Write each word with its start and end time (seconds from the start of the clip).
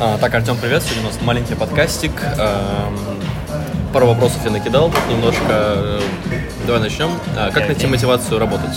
А, 0.00 0.18
так, 0.18 0.34
Артем, 0.34 0.56
привет. 0.56 0.82
Сегодня 0.82 1.04
у 1.04 1.06
нас 1.06 1.18
маленький 1.22 1.54
подкастик. 1.54 2.12
Эм, 2.38 2.96
пару 3.92 4.06
вопросов 4.08 4.38
я 4.44 4.50
накидал, 4.50 4.90
немножко. 5.08 5.42
э, 5.48 6.00
Давай 6.66 6.80
начнем. 6.80 7.10
А, 7.36 7.50
как 7.50 7.66
найти 7.66 7.86
мотивацию 7.86 8.38
работать? 8.38 8.76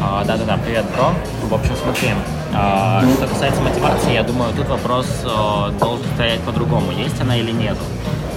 А, 0.00 0.24
Да-да-да, 0.24 0.58
привет, 0.64 0.84
бро. 0.96 1.12
В 1.48 1.54
общем, 1.54 1.72
смотри, 1.82 2.10
а, 2.54 3.02
что 3.16 3.26
касается 3.26 3.60
мотивации, 3.62 4.14
я 4.14 4.22
думаю, 4.22 4.52
тут 4.54 4.68
вопрос 4.68 5.06
а, 5.24 5.70
должен 5.78 6.04
стоять 6.14 6.40
по-другому, 6.40 6.92
есть 6.92 7.20
она 7.20 7.36
или 7.36 7.50
нет. 7.52 7.76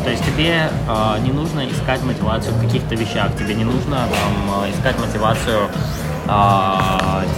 То 0.03 0.09
есть 0.11 0.23
тебе 0.25 0.69
а, 0.87 1.17
не 1.19 1.31
нужно 1.31 1.67
искать 1.69 2.03
мотивацию 2.03 2.53
в 2.55 2.61
каких-то 2.61 2.95
вещах, 2.95 3.35
тебе 3.37 3.53
не 3.55 3.63
нужно 3.63 3.97
там, 3.97 4.63
а, 4.63 4.69
искать 4.69 4.99
мотивацию 4.99 5.67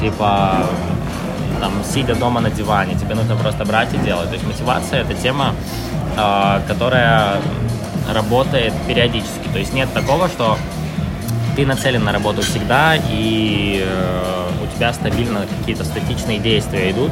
типа 0.01 0.65
там, 1.61 1.71
сидя 1.85 2.15
дома 2.15 2.41
на 2.41 2.49
диване, 2.49 2.95
тебе 2.95 3.15
нужно 3.15 3.35
просто 3.37 3.63
брать 3.63 3.93
и 3.93 3.97
делать. 3.97 4.27
То 4.27 4.33
есть 4.33 4.45
мотивация 4.45 5.01
это 5.01 5.13
тема, 5.13 5.53
а, 6.17 6.61
которая 6.67 7.39
работает 8.13 8.73
периодически. 8.87 9.47
То 9.53 9.59
есть 9.59 9.73
нет 9.73 9.93
такого, 9.93 10.27
что 10.27 10.57
ты 11.55 11.65
нацелен 11.65 12.03
на 12.03 12.11
работу 12.11 12.41
всегда, 12.41 12.95
и 12.95 13.85
э, 13.85 14.49
у 14.63 14.75
тебя 14.75 14.93
стабильно 14.93 15.45
какие-то 15.59 15.83
статичные 15.83 16.39
действия 16.39 16.91
идут. 16.91 17.11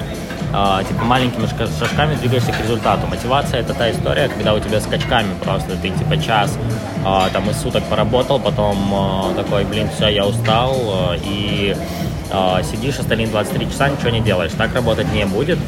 Э, 0.53 0.81
типа 0.87 1.03
маленькими 1.03 1.45
шажками 1.45 2.15
двигаешься 2.15 2.51
к 2.51 2.61
результату. 2.61 3.05
Мотивация 3.07 3.59
это 3.59 3.73
та 3.73 3.91
история, 3.91 4.29
когда 4.29 4.53
у 4.53 4.59
тебя 4.59 4.79
скачками 4.79 5.33
просто 5.43 5.75
ты 5.75 5.89
типа 5.89 6.17
час 6.17 6.57
э, 7.05 7.29
там 7.33 7.49
из 7.49 7.61
суток 7.61 7.83
поработал, 7.83 8.39
потом 8.39 8.77
такой, 9.35 9.65
блин, 9.65 9.89
все, 9.95 10.07
я 10.07 10.25
устал, 10.25 10.73
и 11.21 11.75
э, 12.31 12.63
сидишь 12.69 12.99
остальные 12.99 13.27
23 13.27 13.69
часа, 13.69 13.89
ничего 13.89 14.09
не 14.09 14.21
делаешь. 14.21 14.51
Так 14.57 14.73
работать 14.75 15.11
не 15.13 15.25
будет. 15.25 15.59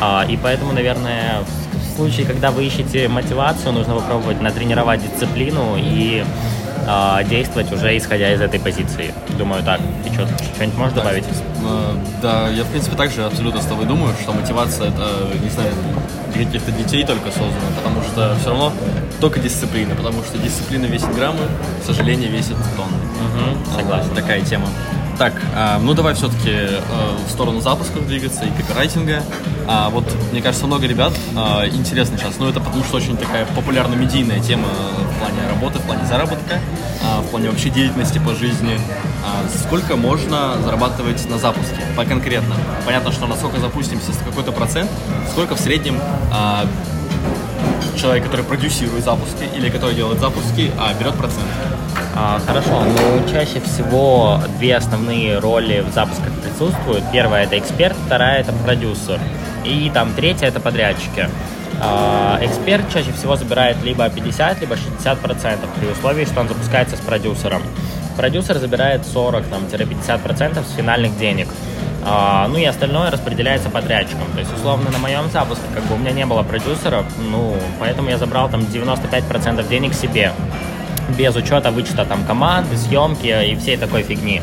А, 0.00 0.24
И 0.28 0.36
поэтому, 0.36 0.72
наверное, 0.72 1.40
в 1.72 1.96
случае, 1.96 2.26
когда 2.26 2.50
вы 2.50 2.64
ищете 2.66 3.08
мотивацию, 3.08 3.72
нужно 3.72 3.94
попробовать 3.94 4.40
натренировать 4.42 5.00
дисциплину 5.02 5.76
и 5.78 6.24
а, 6.86 7.22
действовать 7.24 7.72
уже 7.72 7.96
исходя 7.96 8.32
из 8.34 8.40
этой 8.40 8.60
позиции. 8.60 9.12
Думаю, 9.38 9.62
так. 9.64 9.80
Ты 10.04 10.12
что, 10.12 10.26
что-нибудь 10.54 10.78
можешь 10.78 10.94
добавить? 10.94 11.24
Э, 11.24 11.94
Да, 12.22 12.48
я 12.50 12.62
в 12.64 12.68
принципе 12.68 12.96
также 12.96 13.24
абсолютно 13.24 13.60
с 13.60 13.64
тобой 13.66 13.86
думаю, 13.86 14.14
что 14.22 14.32
мотивация 14.32 14.88
это, 14.88 15.28
не 15.42 15.48
знаю, 15.50 15.72
для 16.34 16.44
каких-то 16.44 16.70
детей 16.72 17.04
только 17.04 17.30
создана, 17.30 17.70
потому 17.76 18.02
что 18.02 18.36
все 18.40 18.50
равно 18.50 18.72
только 19.20 19.40
дисциплина, 19.40 19.94
потому 19.94 20.22
что 20.22 20.36
дисциплина 20.38 20.84
весит 20.84 21.12
граммы, 21.14 21.40
к 21.82 21.86
сожалению, 21.86 22.30
весит 22.30 22.56
тонны. 22.76 22.98
Мгм, 23.24 23.64
согласен. 23.74 24.08
Вот 24.10 24.16
такая 24.18 24.42
тема. 24.42 24.66
Так, 25.18 25.32
а, 25.54 25.78
ну 25.78 25.94
давай 25.94 26.14
все-таки 26.14 26.52
в 27.26 27.30
сторону 27.30 27.60
запусков 27.60 28.06
двигаться 28.06 28.44
и 28.44 28.50
копирайтинга. 28.50 29.22
А, 29.68 29.88
вот, 29.90 30.04
мне 30.30 30.42
кажется, 30.42 30.66
много 30.66 30.86
ребят 30.86 31.12
а, 31.36 31.66
интересно 31.66 32.18
сейчас, 32.18 32.38
но 32.38 32.48
это 32.48 32.60
потому 32.60 32.84
что 32.84 32.96
очень 32.96 33.16
такая 33.16 33.46
популярно-медийная 33.46 34.40
тема 34.40 34.68
в 34.68 35.18
плане 35.18 35.38
работы, 35.48 35.78
в 35.78 35.82
плане 35.82 36.06
заработка, 36.06 36.60
а, 37.02 37.20
в 37.22 37.26
плане 37.30 37.50
вообще 37.50 37.70
деятельности 37.70 38.18
по 38.18 38.34
жизни. 38.34 38.78
Сколько 39.64 39.96
можно 39.96 40.56
зарабатывать 40.62 41.28
на 41.28 41.38
запуске, 41.38 41.80
по 41.96 42.04
конкретно? 42.04 42.54
Понятно, 42.84 43.10
что 43.10 43.26
насколько 43.26 43.58
запустимся, 43.58 44.12
с 44.12 44.18
какой-то 44.18 44.52
процент, 44.52 44.88
сколько 45.32 45.56
в 45.56 45.60
среднем 45.60 46.00
человек, 47.96 48.24
который 48.24 48.44
продюсирует 48.44 49.04
запуски 49.04 49.48
или 49.56 49.68
который 49.68 49.96
делает 49.96 50.20
запуски, 50.20 50.70
берет 51.00 51.14
процент. 51.14 51.46
А, 52.18 52.40
хорошо, 52.46 52.82
ну 52.82 53.28
чаще 53.30 53.60
всего 53.60 54.40
две 54.58 54.74
основные 54.74 55.38
роли 55.38 55.84
в 55.86 55.92
запусках 55.92 56.32
присутствуют. 56.42 57.04
Первая 57.12 57.44
это 57.44 57.58
эксперт, 57.58 57.94
вторая 58.06 58.40
это 58.40 58.52
продюсер. 58.52 59.20
И 59.64 59.90
там 59.92 60.14
третья 60.14 60.46
это 60.46 60.58
подрядчики. 60.58 61.28
А, 61.78 62.38
эксперт 62.40 62.90
чаще 62.90 63.12
всего 63.12 63.36
забирает 63.36 63.82
либо 63.84 64.08
50, 64.08 64.62
либо 64.62 64.76
60 64.76 65.18
процентов 65.18 65.68
при 65.78 65.88
условии, 65.88 66.24
что 66.24 66.40
он 66.40 66.48
запускается 66.48 66.96
с 66.96 67.00
продюсером. 67.00 67.60
Продюсер 68.16 68.56
забирает 68.58 69.02
40-50 69.02 70.18
процентов 70.22 70.66
с 70.66 70.74
финальных 70.74 71.18
денег. 71.18 71.48
А, 72.02 72.48
ну 72.48 72.56
и 72.56 72.64
остальное 72.64 73.10
распределяется 73.10 73.68
подрядчикам. 73.68 74.26
То 74.32 74.40
есть, 74.40 74.54
условно, 74.54 74.90
на 74.90 74.98
моем 74.98 75.30
запуске, 75.30 75.64
как 75.74 75.84
бы 75.84 75.96
у 75.96 75.98
меня 75.98 76.12
не 76.12 76.24
было 76.24 76.42
продюсеров, 76.42 77.04
ну, 77.30 77.54
поэтому 77.78 78.08
я 78.08 78.16
забрал 78.16 78.48
там 78.48 78.60
95% 78.60 79.68
денег 79.68 79.92
себе 79.92 80.32
без 81.16 81.34
учета 81.36 81.70
вычета 81.70 82.04
там 82.04 82.24
команды, 82.24 82.76
съемки 82.76 83.26
и 83.26 83.56
всей 83.56 83.76
такой 83.76 84.02
фигни. 84.02 84.42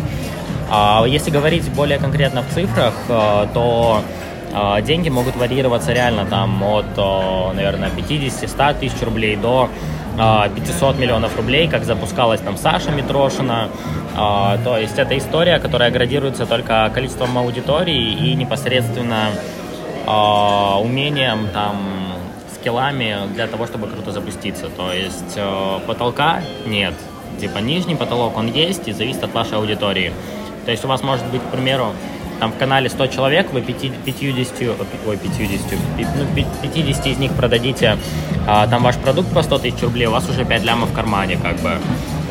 А 0.69 1.03
если 1.05 1.29
говорить 1.29 1.69
более 1.73 1.99
конкретно 1.99 2.41
в 2.41 2.53
цифрах, 2.53 2.93
э, 3.07 3.47
то 3.53 4.01
э, 4.53 4.81
деньги 4.81 5.09
могут 5.09 5.35
варьироваться 5.35 5.93
реально 5.93 6.25
там 6.25 6.63
от, 6.63 6.85
э, 6.97 7.53
наверное, 7.53 7.89
50-100 7.89 8.79
тысяч 8.79 9.01
рублей 9.01 9.35
до 9.35 9.69
э, 10.17 10.49
500 10.55 10.97
миллионов 10.97 11.35
рублей, 11.37 11.67
как 11.67 11.83
запускалась 11.83 12.39
там 12.39 12.57
Саша 12.57 12.91
Митрошина. 12.91 13.69
Э, 14.15 14.57
То 14.63 14.77
есть 14.77 14.97
это 14.97 15.15
история, 15.17 15.59
которая 15.59 15.91
градируется 15.91 16.45
только 16.45 16.89
количеством 16.93 17.37
аудитории 17.37 18.13
и 18.13 18.35
непосредственно 18.35 19.29
умением 20.05 21.47
там 21.53 22.02
скиллами 22.63 23.17
для 23.33 23.47
того, 23.47 23.67
чтобы 23.67 23.87
круто 23.87 24.11
запуститься. 24.11 24.69
То 24.69 24.93
есть 24.93 25.33
э, 25.35 25.79
потолка 25.85 26.41
нет. 26.65 26.93
Типа 27.39 27.57
нижний 27.59 27.95
потолок 27.95 28.37
он 28.37 28.47
есть 28.51 28.87
и 28.87 28.93
зависит 28.93 29.23
от 29.23 29.33
вашей 29.33 29.57
аудитории. 29.57 30.13
То 30.65 30.71
есть 30.71 30.85
у 30.85 30.87
вас 30.87 31.03
может 31.03 31.25
быть, 31.25 31.41
к 31.41 31.51
примеру, 31.51 31.87
там 32.39 32.51
в 32.53 32.57
канале 32.57 32.89
100 32.89 33.07
человек, 33.07 33.51
вы 33.51 33.61
50, 33.61 33.97
50 34.05 34.53
ой, 35.07 35.17
50, 35.17 35.69
пи- 35.97 36.07
ну, 36.17 36.25
пи- 36.35 36.45
50 36.61 37.07
из 37.07 37.17
них 37.17 37.33
продадите 37.33 37.97
а, 38.47 38.65
там 38.67 38.83
ваш 38.83 38.95
продукт 38.95 39.33
по 39.33 39.43
100 39.43 39.59
тысяч 39.59 39.81
рублей, 39.81 40.07
у 40.07 40.11
вас 40.11 40.29
уже 40.29 40.45
5 40.45 40.63
лямов 40.63 40.89
в 40.89 40.93
кармане, 40.93 41.37
как 41.41 41.57
бы. 41.59 41.77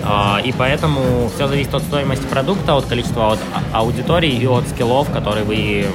А, 0.03 0.41
и 0.43 0.53
поэтому 0.53 1.31
все 1.35 1.47
зависит 1.47 1.75
от 1.75 1.83
стоимости 1.83 2.25
продукта, 2.27 2.75
от 2.75 2.87
количества 2.87 3.33
от 3.33 3.39
а- 3.73 3.79
аудитории 3.81 4.31
и 4.31 4.47
от 4.47 4.67
скиллов, 4.69 5.11
которые 5.13 5.45
вы 5.45 5.87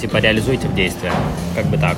типа 0.00 0.16
реализуете 0.18 0.66
в 0.68 0.74
действии. 0.74 1.10
Как 1.54 1.66
бы 1.66 1.78
так. 1.78 1.96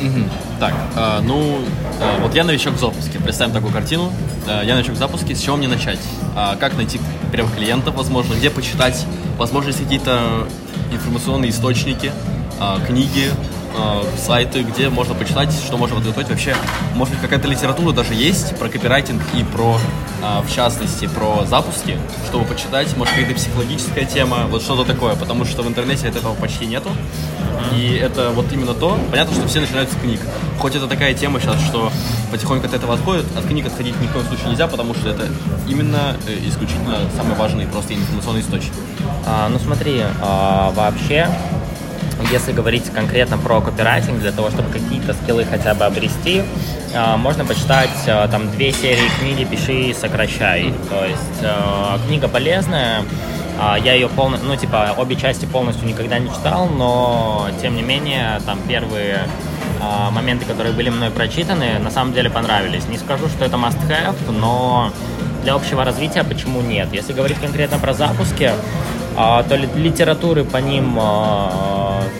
Мгм. 0.00 0.30
Так, 0.60 0.74
а, 0.96 1.20
ну, 1.20 1.58
а, 2.00 2.20
вот 2.20 2.34
я 2.34 2.44
новичок 2.44 2.74
в 2.74 2.80
запуске. 2.80 3.18
Представим 3.18 3.52
такую 3.52 3.72
картину. 3.72 4.12
А, 4.46 4.62
я 4.62 4.74
новичок 4.74 4.94
в 4.94 4.98
запуске. 4.98 5.34
С 5.34 5.40
чего 5.40 5.56
мне 5.56 5.68
начать? 5.68 5.98
А, 6.36 6.56
как 6.56 6.76
найти 6.76 7.00
первых 7.32 7.54
клиентов, 7.54 7.94
возможно? 7.94 8.34
Где 8.34 8.50
почитать? 8.50 9.06
Возможно, 9.36 9.68
есть 9.68 9.82
какие-то 9.82 10.46
информационные 10.92 11.50
источники, 11.50 12.12
а, 12.60 12.80
книги, 12.86 13.30
а, 13.76 14.04
сайты, 14.16 14.62
где 14.62 14.88
можно 14.88 15.14
почитать, 15.14 15.52
что 15.52 15.76
можно 15.76 15.96
подготовить. 15.96 16.28
Вообще, 16.28 16.54
может 16.94 17.14
быть, 17.14 17.22
какая-то 17.22 17.48
литература 17.48 17.92
даже 17.92 18.14
есть 18.14 18.56
про 18.58 18.68
копирайтинг 18.68 19.22
и 19.34 19.44
про, 19.44 19.78
а, 20.22 20.42
в 20.42 20.52
частности, 20.52 21.06
про 21.06 21.44
запуски, 21.46 21.98
чтобы 22.28 22.44
почитать. 22.44 22.96
Может, 22.96 23.14
какая-то 23.14 23.34
психологическая 23.34 24.04
тема, 24.04 24.46
вот 24.48 24.62
что-то 24.62 24.84
такое. 24.84 25.14
Потому 25.16 25.44
что 25.44 25.62
в 25.62 25.68
интернете 25.68 26.08
этого 26.08 26.34
почти 26.34 26.66
нету. 26.66 26.90
И 27.74 27.94
это 27.94 28.30
вот 28.30 28.52
именно 28.52 28.74
то. 28.74 28.98
Понятно, 29.10 29.34
что 29.34 29.46
все 29.48 29.60
начинают 29.60 29.90
с 29.90 29.94
книг. 29.96 30.20
Хоть 30.58 30.74
это 30.74 30.86
такая 30.86 31.14
тема 31.14 31.40
сейчас, 31.40 31.60
что 31.60 31.92
потихоньку 32.30 32.66
от 32.66 32.74
этого 32.74 32.94
отходит, 32.94 33.24
от 33.36 33.44
книг 33.44 33.66
отходить 33.66 34.00
ни 34.00 34.06
в 34.06 34.12
коем 34.12 34.26
случае 34.26 34.50
нельзя, 34.50 34.66
потому 34.66 34.94
что 34.94 35.10
это 35.10 35.28
именно 35.68 36.16
э, 36.26 36.48
исключительно 36.48 36.98
самый 37.16 37.36
важный 37.36 37.66
просто 37.66 37.94
информационный 37.94 38.40
источник. 38.40 38.72
А, 39.26 39.48
ну 39.48 39.58
смотри, 39.58 40.02
а, 40.20 40.70
вообще, 40.70 41.28
если 42.30 42.52
говорить 42.52 42.90
конкретно 42.92 43.38
про 43.38 43.60
копирайтинг, 43.60 44.20
для 44.20 44.32
того, 44.32 44.50
чтобы 44.50 44.70
какие-то 44.70 45.14
скиллы 45.14 45.44
хотя 45.44 45.74
бы 45.74 45.84
обрести, 45.84 46.42
а, 46.94 47.16
можно 47.16 47.44
почитать 47.44 47.90
а, 48.06 48.28
там 48.28 48.50
две 48.50 48.72
серии 48.72 49.08
книги 49.20 49.44
«Пиши 49.44 49.90
и 49.90 49.94
сокращай». 49.94 50.72
То 50.90 51.04
есть 51.04 51.42
а, 51.42 51.98
книга 52.06 52.28
полезная, 52.28 53.02
я 53.82 53.94
ее 53.94 54.08
полностью, 54.08 54.48
ну 54.48 54.56
типа 54.56 54.94
обе 54.96 55.16
части 55.16 55.44
полностью 55.44 55.88
никогда 55.88 56.20
не 56.20 56.28
читал, 56.28 56.68
но 56.68 57.48
тем 57.60 57.74
не 57.74 57.82
менее 57.82 58.40
там 58.46 58.60
первые 58.68 59.26
моменты, 60.12 60.44
которые 60.44 60.72
были 60.72 60.90
мной 60.90 61.10
прочитаны, 61.10 61.78
на 61.80 61.90
самом 61.90 62.12
деле 62.12 62.30
понравились. 62.30 62.86
Не 62.88 62.98
скажу, 62.98 63.26
что 63.28 63.44
это 63.44 63.56
must-have, 63.56 64.30
но 64.30 64.92
для 65.42 65.54
общего 65.54 65.84
развития 65.84 66.22
почему 66.22 66.60
нет? 66.60 66.88
Если 66.92 67.12
говорить 67.12 67.38
конкретно 67.40 67.78
про 67.78 67.94
запуски, 67.94 68.52
то 69.16 69.56
ли- 69.56 69.68
литературы 69.74 70.44
по 70.44 70.58
ним, 70.58 70.96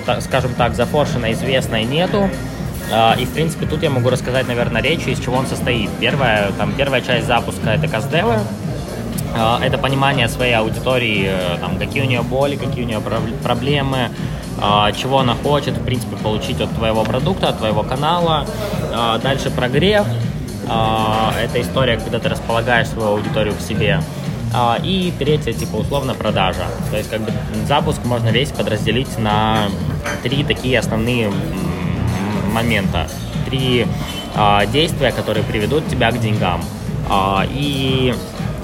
та- 0.07 0.21
скажем 0.21 0.53
так, 0.55 0.75
зафоршенной, 0.75 1.33
известной 1.33 1.85
нету. 1.85 2.29
А, 2.93 3.15
И, 3.19 3.25
в 3.25 3.31
принципе, 3.31 3.67
тут 3.67 3.83
я 3.83 3.91
могу 3.91 4.09
рассказать, 4.11 4.49
наверное, 4.49 4.81
речь, 4.83 5.07
из 5.07 5.21
чего 5.21 5.37
он 5.37 5.47
состоит. 5.47 5.91
Первая, 6.01 6.51
там, 6.59 6.73
первая 6.73 7.01
часть 7.03 7.27
запуска— 7.27 7.71
это 7.75 7.87
каздевы. 7.89 8.39
А, 9.37 9.61
Это 9.63 9.77
понимание 9.79 10.29
своей 10.29 10.55
аудитории, 10.55 11.29
э, 11.29 11.59
там, 11.61 11.77
какие 11.79 12.03
у 12.03 12.07
нее 12.07 12.23
боли, 12.23 12.57
какие 12.57 12.85
у 12.85 12.87
нее 12.87 12.99
проб- 12.99 13.37
проблемы, 13.43 14.09
а, 14.61 14.91
чего 14.93 15.19
она 15.19 15.35
хочет, 15.35 15.77
в 15.77 15.85
принципе, 15.85 16.17
получить 16.17 16.61
от 16.61 16.71
твоего 16.75 17.05
продукта, 17.05 17.49
от 17.51 17.59
твоего 17.59 17.83
канала. 17.83 18.47
Дальше 19.23 19.51
прогрев. 19.51 20.07
Это 21.45 21.61
история, 21.61 21.97
когда 21.99 22.19
ты 22.19 22.29
располагаешь 22.29 22.89
свою 22.89 23.11
аудиторию 23.11 23.55
к 23.55 23.61
себе. 23.61 24.01
А, 24.55 24.79
И 24.83 25.13
третье, 25.19 25.53
типа, 25.53 25.77
условно, 25.77 26.15
продажа. 26.15 26.67
То 26.91 26.97
есть, 26.97 27.11
как 27.11 27.21
бы, 27.21 27.33
запуск 27.67 28.05
можно 28.05 28.29
весь 28.29 28.51
подразделить 28.51 29.19
на 29.19 29.69
три 30.23 30.45
такие 30.45 30.79
основные 30.79 31.31
момента. 32.53 33.09
три 33.47 33.87
а, 34.35 34.67
действия, 34.67 35.13
которые 35.13 35.45
приведут 35.45 35.87
тебя 35.89 36.11
к 36.11 36.21
деньгам. 36.21 36.63
А, 37.09 37.47
и 37.51 38.15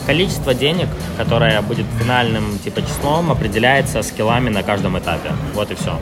количество 0.07 0.55
денег, 0.55 0.89
которое 1.17 1.61
будет 1.63 1.87
финальным 1.99 2.59
типа 2.59 2.83
числом, 2.83 3.31
определяется 3.31 4.03
скиллами 4.03 4.51
на 4.51 4.63
каждом 4.63 4.99
этапе. 4.99 5.33
Вот 5.55 5.71
и 5.71 5.75
все. 5.75 5.99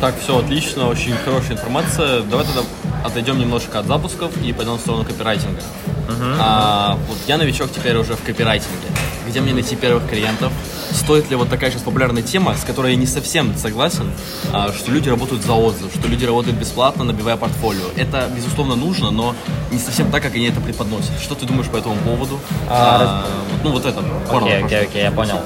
Так, 0.00 0.14
все 0.20 0.38
отлично, 0.38 0.88
очень 0.88 1.14
хорошая 1.24 1.52
информация. 1.52 2.22
Давай 2.22 2.44
тогда 2.44 2.62
отойдем 3.04 3.38
немножко 3.38 3.78
от 3.78 3.86
запусков 3.86 4.36
и 4.42 4.52
пойдем 4.52 4.74
в 4.74 4.80
сторону 4.80 5.04
копирайтинга. 5.04 5.62
Uh-huh. 6.08 6.36
А, 6.40 6.98
вот 7.08 7.18
я 7.26 7.38
новичок 7.38 7.70
теперь 7.72 7.96
уже 7.96 8.14
в 8.14 8.22
копирайтинге. 8.22 8.88
Где 9.26 9.40
мне 9.40 9.54
найти 9.54 9.74
первых 9.74 10.08
клиентов? 10.08 10.52
Стоит 10.90 11.30
ли 11.30 11.36
вот 11.36 11.48
такая 11.48 11.70
сейчас 11.70 11.82
популярная 11.82 12.22
тема, 12.22 12.54
с 12.56 12.64
которой 12.64 12.92
я 12.92 12.96
не 12.96 13.06
совсем 13.06 13.56
согласен, 13.56 14.10
а, 14.52 14.72
что 14.72 14.90
люди 14.90 15.08
работают 15.08 15.42
за 15.42 15.52
отзыв, 15.54 15.92
что 15.94 16.08
люди 16.08 16.24
работают 16.24 16.58
бесплатно, 16.58 17.04
набивая 17.04 17.36
портфолио. 17.36 17.86
Это, 17.96 18.28
безусловно, 18.34 18.76
нужно, 18.76 19.10
но 19.10 19.34
не 19.72 19.78
совсем 19.78 20.10
так, 20.10 20.22
как 20.22 20.34
они 20.34 20.46
это 20.46 20.60
преподносят. 20.60 21.12
Что 21.20 21.34
ты 21.34 21.46
думаешь 21.46 21.68
по 21.68 21.76
этому 21.76 21.96
поводу? 21.96 22.38
А, 22.68 23.24
а. 23.24 23.60
Ну, 23.62 23.70
вот 23.70 23.86
это. 23.86 24.04
Окей, 24.30 24.62
окей, 24.62 24.82
окей, 24.82 25.02
я 25.02 25.10
понял. 25.10 25.40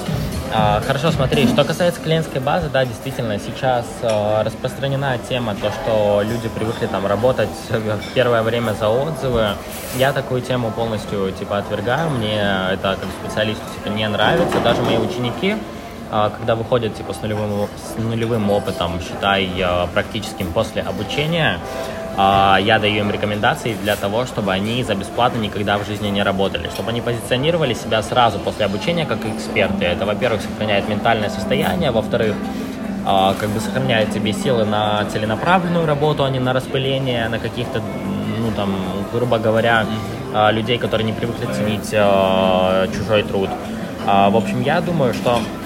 А, 0.51 0.81
хорошо, 0.81 1.11
смотри, 1.11 1.47
что 1.47 1.63
касается 1.63 2.01
клиентской 2.01 2.41
базы, 2.41 2.69
да, 2.69 2.83
действительно, 2.83 3.37
сейчас 3.37 3.85
э, 4.01 4.41
распространена 4.41 5.19
тема, 5.29 5.53
то, 5.53 5.69
что 5.71 6.21
люди 6.23 6.49
привыкли 6.49 6.87
там 6.87 7.05
работать 7.05 7.49
в 7.69 8.13
первое 8.15 8.41
время 8.41 8.73
за 8.73 8.89
отзывы. 8.89 9.49
Я 9.97 10.11
такую 10.11 10.41
тему 10.41 10.71
полностью, 10.71 11.31
типа, 11.31 11.59
отвергаю, 11.59 12.09
мне 12.09 12.41
это 12.71 12.97
как 12.99 13.09
специалисту, 13.23 13.63
типа, 13.75 13.93
не 13.93 14.07
нравится. 14.07 14.59
Даже 14.61 14.81
мои 14.81 14.97
ученики, 14.97 15.55
э, 16.11 16.29
когда 16.35 16.55
выходят, 16.55 16.95
типа, 16.95 17.13
с 17.13 17.21
нулевым, 17.21 17.67
с 17.77 17.99
нулевым 17.99 18.49
опытом, 18.49 18.99
считай, 19.01 19.47
практическим 19.93 20.51
после 20.51 20.81
обучения, 20.81 21.59
а, 21.59 21.98
я 22.21 22.79
даю 22.79 22.97
им 22.97 23.11
рекомендации 23.11 23.75
для 23.81 23.95
того, 23.95 24.25
чтобы 24.25 24.51
они 24.51 24.83
за 24.83 24.93
бесплатно 24.95 25.39
никогда 25.39 25.77
в 25.77 25.85
жизни 25.85 26.09
не 26.09 26.21
работали, 26.21 26.69
чтобы 26.69 26.89
они 26.89 27.01
позиционировали 27.01 27.73
себя 27.73 28.01
сразу 28.03 28.39
после 28.39 28.65
обучения 28.65 29.05
как 29.05 29.25
эксперты. 29.25 29.85
Это, 29.85 30.05
во-первых, 30.05 30.41
сохраняет 30.41 30.89
ментальное 30.89 31.29
состояние, 31.29 31.91
во-вторых, 31.91 32.35
а, 33.05 33.33
как 33.39 33.49
бы 33.49 33.59
сохраняет 33.59 34.11
тебе 34.11 34.33
силы 34.33 34.65
на 34.65 35.05
целенаправленную 35.05 35.85
работу, 35.85 36.25
а 36.25 36.29
не 36.29 36.39
на 36.39 36.51
распыление, 36.51 37.29
на 37.29 37.39
каких-то, 37.39 37.81
ну 38.39 38.51
там, 38.55 38.75
грубо 39.13 39.39
говоря, 39.39 39.85
а, 40.33 40.51
людей, 40.51 40.77
которые 40.77 41.05
не 41.05 41.13
привыкли 41.13 41.45
ценить 41.45 41.89
чужой 42.95 43.23
труд. 43.23 43.49
В 44.05 44.35
общем, 44.35 44.61
я 44.61 44.81
думаю, 44.81 45.13
что 45.13 45.35
а, 45.35 45.58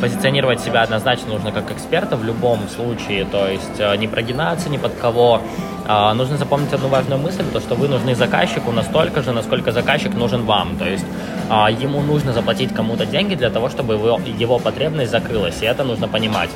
позиционировать 0.00 0.60
себя 0.60 0.82
однозначно 0.82 1.34
нужно 1.34 1.52
как 1.52 1.70
эксперта 1.70 2.16
в 2.16 2.24
любом 2.24 2.68
случае, 2.68 3.24
то 3.24 3.46
есть 3.48 3.78
э, 3.78 3.96
не 3.96 4.08
прогинаться 4.08 4.68
ни 4.68 4.76
под 4.76 4.94
кого. 4.94 5.40
А, 5.86 6.14
нужно 6.14 6.36
запомнить 6.36 6.72
одну 6.72 6.88
важную 6.88 7.20
мысль, 7.20 7.44
то 7.52 7.60
что 7.60 7.74
вы 7.74 7.88
нужны 7.88 8.14
заказчику 8.14 8.72
настолько 8.72 9.22
же, 9.22 9.32
насколько 9.32 9.72
заказчик 9.72 10.14
нужен 10.14 10.44
вам. 10.44 10.76
То 10.76 10.88
есть 10.88 11.04
а, 11.48 11.70
ему 11.70 12.00
нужно 12.00 12.32
заплатить 12.32 12.74
кому-то 12.74 13.06
деньги 13.06 13.34
для 13.34 13.50
того, 13.50 13.68
чтобы 13.68 13.94
его, 13.94 14.20
его 14.38 14.58
потребность 14.58 15.10
закрылась, 15.10 15.62
и 15.62 15.66
это 15.66 15.84
нужно 15.84 16.08
понимать. 16.08 16.50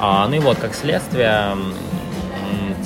Ну 0.00 0.32
и 0.32 0.38
вот, 0.38 0.58
как 0.58 0.74
следствие, 0.74 1.56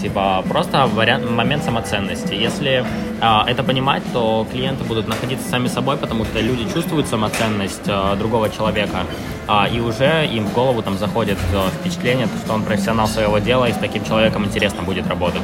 типа 0.00 0.44
просто 0.48 0.86
вариант, 0.86 1.30
момент 1.30 1.64
самоценности. 1.64 2.34
Если 2.34 2.84
а, 3.20 3.44
это 3.46 3.62
понимать, 3.62 4.02
то 4.12 4.46
клиенты 4.50 4.84
будут 4.84 5.08
находиться 5.08 5.48
сами 5.48 5.68
собой, 5.68 5.96
потому 5.96 6.24
что 6.24 6.40
люди 6.40 6.64
чувствуют 6.72 7.06
самоценность 7.06 7.88
а, 7.88 8.16
другого 8.16 8.50
человека, 8.50 9.04
а, 9.46 9.68
и 9.68 9.80
уже 9.80 10.26
им 10.26 10.46
в 10.46 10.52
голову 10.54 10.82
там 10.82 10.98
заходит 10.98 11.38
а, 11.54 11.70
впечатление, 11.70 12.28
что 12.44 12.54
он 12.54 12.62
профессионал 12.64 13.06
своего 13.06 13.38
дела, 13.38 13.66
и 13.66 13.72
с 13.72 13.76
таким 13.76 14.04
человеком 14.04 14.44
интересно 14.44 14.82
будет 14.82 15.06
работать. 15.06 15.42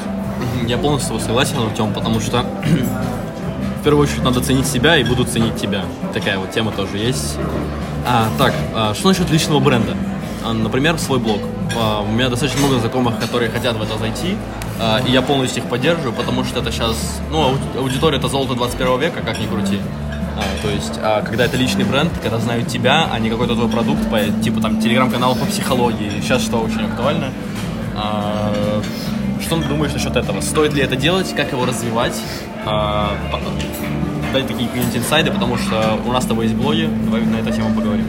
Я 0.66 0.78
полностью 0.78 1.18
согласен, 1.20 1.56
Артем, 1.58 1.92
потому 1.92 2.20
что 2.20 2.44
в 3.80 3.84
первую 3.84 4.04
очередь 4.04 4.24
надо 4.24 4.40
ценить 4.40 4.66
себя 4.66 4.96
и 4.96 5.04
будут 5.04 5.28
ценить 5.28 5.56
тебя. 5.56 5.84
Такая 6.12 6.38
вот 6.38 6.50
тема 6.50 6.72
тоже 6.72 6.98
есть. 6.98 7.36
А, 8.06 8.28
так, 8.38 8.54
а, 8.74 8.94
что 8.94 9.08
насчет 9.08 9.30
личного 9.30 9.60
бренда? 9.60 9.96
А, 10.44 10.52
например, 10.52 10.98
свой 10.98 11.18
блог. 11.18 11.40
А, 11.76 12.00
у 12.00 12.10
меня 12.10 12.28
достаточно 12.28 12.60
много 12.60 12.80
знакомых, 12.80 13.18
которые 13.18 13.50
хотят 13.50 13.76
в 13.76 13.82
это 13.82 13.98
зайти, 13.98 14.36
а, 14.80 15.00
и 15.06 15.10
я 15.10 15.22
полностью 15.22 15.62
их 15.62 15.68
поддерживаю, 15.68 16.12
потому 16.12 16.44
что 16.44 16.60
это 16.60 16.70
сейчас, 16.70 17.20
ну, 17.30 17.56
аудитория 17.76 18.18
это 18.18 18.28
золото 18.28 18.54
21 18.54 19.00
века, 19.00 19.20
как 19.22 19.38
ни 19.38 19.46
крути. 19.46 19.80
то 20.62 20.70
есть, 20.70 21.00
когда 21.24 21.46
это 21.46 21.56
личный 21.56 21.84
бренд, 21.84 22.12
когда 22.22 22.38
знают 22.38 22.68
тебя, 22.68 23.08
а 23.12 23.18
не 23.18 23.28
какой-то 23.28 23.54
твой 23.54 23.68
продукт, 23.68 24.02
типа 24.40 24.60
там 24.60 24.80
телеграм-канал 24.80 25.34
по 25.34 25.44
психологии, 25.46 26.20
сейчас 26.22 26.42
что 26.42 26.58
очень 26.58 26.82
актуально. 26.82 27.32
что 29.42 29.60
ты 29.60 29.68
думаешь 29.68 29.92
насчет 29.92 30.14
этого? 30.14 30.40
Стоит 30.40 30.74
ли 30.74 30.82
это 30.82 30.94
делать? 30.94 31.34
Как 31.34 31.50
его 31.50 31.66
развивать? 31.66 32.22
дай 34.32 34.42
такие 34.42 34.68
какие-нибудь 34.68 34.96
инсайды, 34.96 35.30
потому 35.30 35.56
что 35.56 35.98
у 36.06 36.12
нас 36.12 36.24
с 36.24 36.26
тобой 36.26 36.46
есть 36.46 36.56
блоги, 36.56 36.88
давай 37.04 37.22
на 37.22 37.36
эту 37.36 37.52
тему 37.52 37.74
поговорим. 37.74 38.06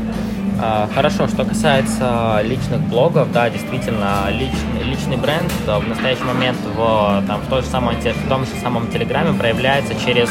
А, 0.62 0.90
хорошо, 0.94 1.28
что 1.28 1.46
касается 1.46 2.42
личных 2.44 2.82
блогов, 2.82 3.32
да, 3.32 3.50
действительно, 3.50 4.30
личный, 4.30 4.84
личный 4.84 5.16
бренд 5.16 5.50
в 5.66 5.88
настоящий 5.88 6.24
момент 6.24 6.58
в, 6.76 7.24
там, 7.28 7.40
в, 7.40 7.48
той 7.48 7.62
же 7.62 7.68
самом, 7.68 7.96
в 7.96 8.30
том 8.30 8.46
же 8.46 8.52
самом 8.62 8.88
Телеграме 8.92 9.38
проявляется 9.38 9.94
через 10.06 10.30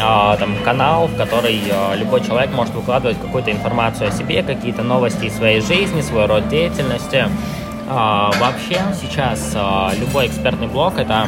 а, 0.00 0.36
там, 0.36 0.54
канал, 0.64 1.08
в 1.08 1.16
который 1.16 1.60
а, 1.72 1.96
любой 1.96 2.20
человек 2.20 2.52
может 2.52 2.72
выкладывать 2.72 3.20
какую-то 3.20 3.50
информацию 3.50 4.08
о 4.08 4.12
себе, 4.12 4.44
какие-то 4.44 4.84
новости 4.84 5.24
из 5.24 5.34
своей 5.34 5.60
жизни, 5.60 6.02
свой 6.02 6.26
род 6.26 6.48
деятельности. 6.48 7.26
Вообще 7.88 8.78
сейчас 9.00 9.56
любой 9.98 10.26
экспертный 10.26 10.66
блог– 10.66 10.94
это 10.98 11.26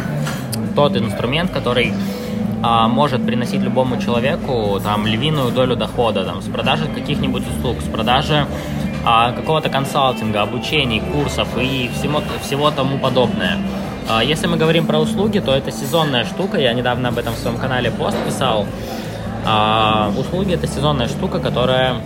тот 0.77 0.95
инструмент, 0.95 1.51
который 1.51 1.95
а, 2.63 2.89
может 2.89 3.25
приносить 3.25 3.61
любому 3.63 3.99
человеку 3.99 4.81
там 4.83 5.07
львиную 5.07 5.51
долю 5.51 5.77
дохода 5.77 6.25
там, 6.25 6.43
с 6.43 6.47
продажи 6.47 6.87
каких-нибудь 6.87 7.43
услуг, 7.49 7.81
с 7.81 7.89
продажи 7.89 8.47
а, 9.05 9.33
какого-то 9.33 9.69
консалтинга, 9.69 10.43
обучений, 10.43 11.01
курсов 11.01 11.49
и 11.59 11.91
всего, 11.95 12.23
всего 12.43 12.71
тому 12.71 12.99
подобное. 12.99 13.59
А, 14.09 14.23
если 14.23 14.47
мы 14.47 14.57
говорим 14.57 14.87
про 14.87 14.99
услуги, 14.99 15.39
то 15.39 15.53
это 15.53 15.71
сезонная 15.71 16.25
штука. 16.25 16.59
Я 16.59 16.73
недавно 16.73 17.09
об 17.09 17.19
этом 17.19 17.35
в 17.35 17.39
своем 17.39 17.57
канале 17.57 17.91
пост 17.91 18.17
писал. 18.27 18.67
А, 19.47 20.11
услуги 20.19 20.55
это 20.55 20.67
сезонная 20.67 21.09
штука, 21.09 21.39
которая 21.39 21.97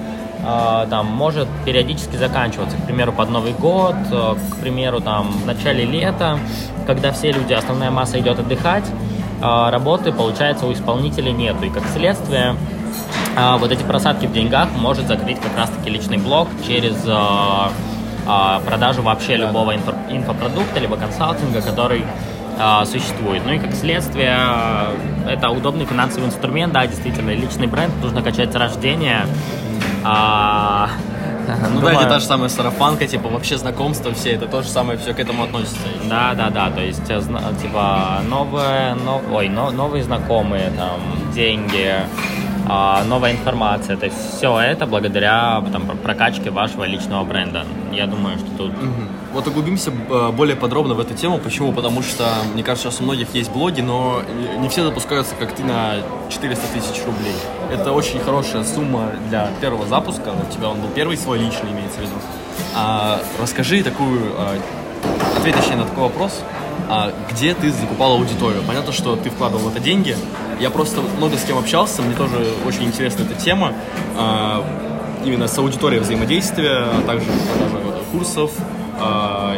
а, 0.47 0.87
там 0.87 1.07
может 1.07 1.49
периодически 1.65 2.17
заканчиваться, 2.17 2.77
к 2.77 2.85
примеру, 2.85 3.13
под 3.13 3.31
Новый 3.31 3.53
год, 3.53 3.97
а, 4.13 4.35
к 4.35 4.57
примеру, 4.57 5.01
там 5.01 5.31
в 5.31 5.47
начале 5.47 5.85
лета, 5.85 6.39
когда 6.87 7.13
все 7.13 7.33
люди, 7.33 7.55
основная 7.55 7.91
масса 7.91 8.21
идет 8.21 8.39
отдыхать, 8.39 8.85
работы, 9.45 10.13
получается, 10.13 10.67
у 10.67 10.73
исполнителя 10.73 11.31
нету. 11.31 11.65
И 11.65 11.71
как 11.71 11.85
следствие, 11.95 12.57
а, 13.37 13.59
вот 13.59 13.71
эти 13.71 13.83
просадки 13.83 14.27
в 14.27 14.33
деньгах 14.33 14.69
может 14.77 15.07
закрыть 15.07 15.39
как 15.41 15.57
раз-таки 15.57 15.91
личный 15.91 16.19
блог 16.19 16.49
через 16.67 16.97
а, 17.07 17.71
продажу 18.67 19.03
вообще 19.03 19.37
любого 19.37 19.75
инфо 19.75 19.93
инфопродукта, 20.09 20.81
либо 20.81 20.97
консалтинга, 20.97 21.61
который 21.61 22.05
существует. 22.85 23.43
Ну 23.45 23.53
и 23.53 23.59
как 23.59 23.75
следствие, 23.75 24.39
это 25.29 25.51
удобный 25.51 25.87
финансовый 25.87 26.27
инструмент, 26.27 26.73
да, 26.73 26.87
действительно, 26.87 27.31
личный 27.31 27.67
бренд 27.67 27.93
нужно 28.01 28.23
качать 28.23 28.53
с 28.53 28.55
рождения. 28.55 29.27
Ну 31.73 31.81
да, 31.81 31.93
это 31.93 32.09
та 32.09 32.19
же 32.21 32.27
самая 32.27 32.49
сарафанка, 32.49 33.07
типа 33.07 33.29
вообще 33.29 33.59
знакомство 33.59 34.13
все, 34.13 34.33
это 34.33 34.47
то 34.47 34.63
же 34.63 34.69
самое 34.69 34.99
все 34.99 35.15
к 35.15 35.21
этому 35.21 35.45
относится. 35.45 35.79
Да, 36.09 36.35
да, 36.35 36.51
да, 36.51 36.71
то 36.71 36.81
есть 36.81 37.09
э, 37.09 37.21
типа 37.61 38.21
новые, 38.29 38.95
нов, 38.95 39.23
ой, 39.33 39.49
но, 39.49 39.71
новые 39.71 40.05
знакомые, 40.05 40.71
там, 40.77 41.01
деньги, 41.35 41.95
новая 42.65 43.33
информация. 43.33 43.97
То 43.97 44.07
есть 44.07 44.37
все 44.37 44.59
это 44.59 44.87
благодаря 44.87 45.63
там, 45.73 45.87
прокачке 46.03 46.51
вашего 46.51 46.85
личного 46.85 47.25
бренда. 47.25 47.65
Я 47.93 48.07
думаю, 48.07 48.39
что 48.39 48.49
тут... 48.57 48.71
Угу. 48.71 49.15
Вот 49.35 49.49
углубимся 49.49 49.91
э, 49.91 50.31
более 50.31 50.55
подробно 50.55 50.95
в 50.95 51.01
эту 51.01 51.15
тему. 51.15 51.39
Почему? 51.39 51.73
Потому 51.73 52.03
что, 52.03 52.25
мне 52.53 52.63
кажется, 52.63 52.89
сейчас 52.89 53.01
у 53.01 53.05
многих 53.05 53.35
есть 53.35 53.51
блоги, 53.51 53.81
но 53.81 54.23
не 54.59 54.69
все 54.69 54.85
запускаются, 54.85 55.35
как 55.35 55.55
ты, 55.55 55.65
на 55.65 55.97
400 56.31 56.65
тысяч 56.73 57.05
рублей. 57.05 57.35
Это 57.73 57.93
очень 57.93 58.21
хорошая 58.21 58.63
сумма 58.65 59.11
для 59.29 59.49
первого 59.61 59.87
запуска. 59.87 60.31
У 60.31 60.53
тебя 60.53 60.69
он 60.69 60.81
был 60.81 60.89
первый 60.89 61.17
свой 61.17 61.39
личный, 61.39 61.73
имеется 61.73 61.99
в 61.99 62.03
виду. 62.03 62.15
А, 62.77 63.21
расскажи 63.41 63.83
такую... 63.83 64.21
А, 64.39 64.57
ответь 65.37 65.57
точнее 65.57 65.77
на 65.77 65.85
такой 65.85 66.05
вопрос 66.05 66.43
а, 66.89 67.13
где 67.31 67.55
ты 67.55 67.71
закупал 67.71 68.13
аудиторию. 68.13 68.63
Понятно, 68.67 68.93
что 68.93 69.17
ты 69.17 69.31
вкладывал 69.31 69.69
в 69.69 69.73
это 69.73 69.81
деньги. 69.81 70.17
Я 70.61 70.71
просто 70.71 71.01
много 71.17 71.37
с 71.37 71.45
кем 71.45 71.59
общался, 71.59 72.03
мне 72.03 72.15
тоже 72.15 72.47
очень 72.67 72.85
интересна 72.85 73.23
эта 73.23 73.35
тема. 73.35 73.73
А, 74.17 74.65
именно 75.25 75.49
с 75.49 75.59
аудиторией 75.59 76.03
взаимодействия, 76.03 76.85
а 76.85 77.03
также 77.07 77.27
продажа 77.27 78.03
курсов, 78.13 78.51
а, 79.01 79.57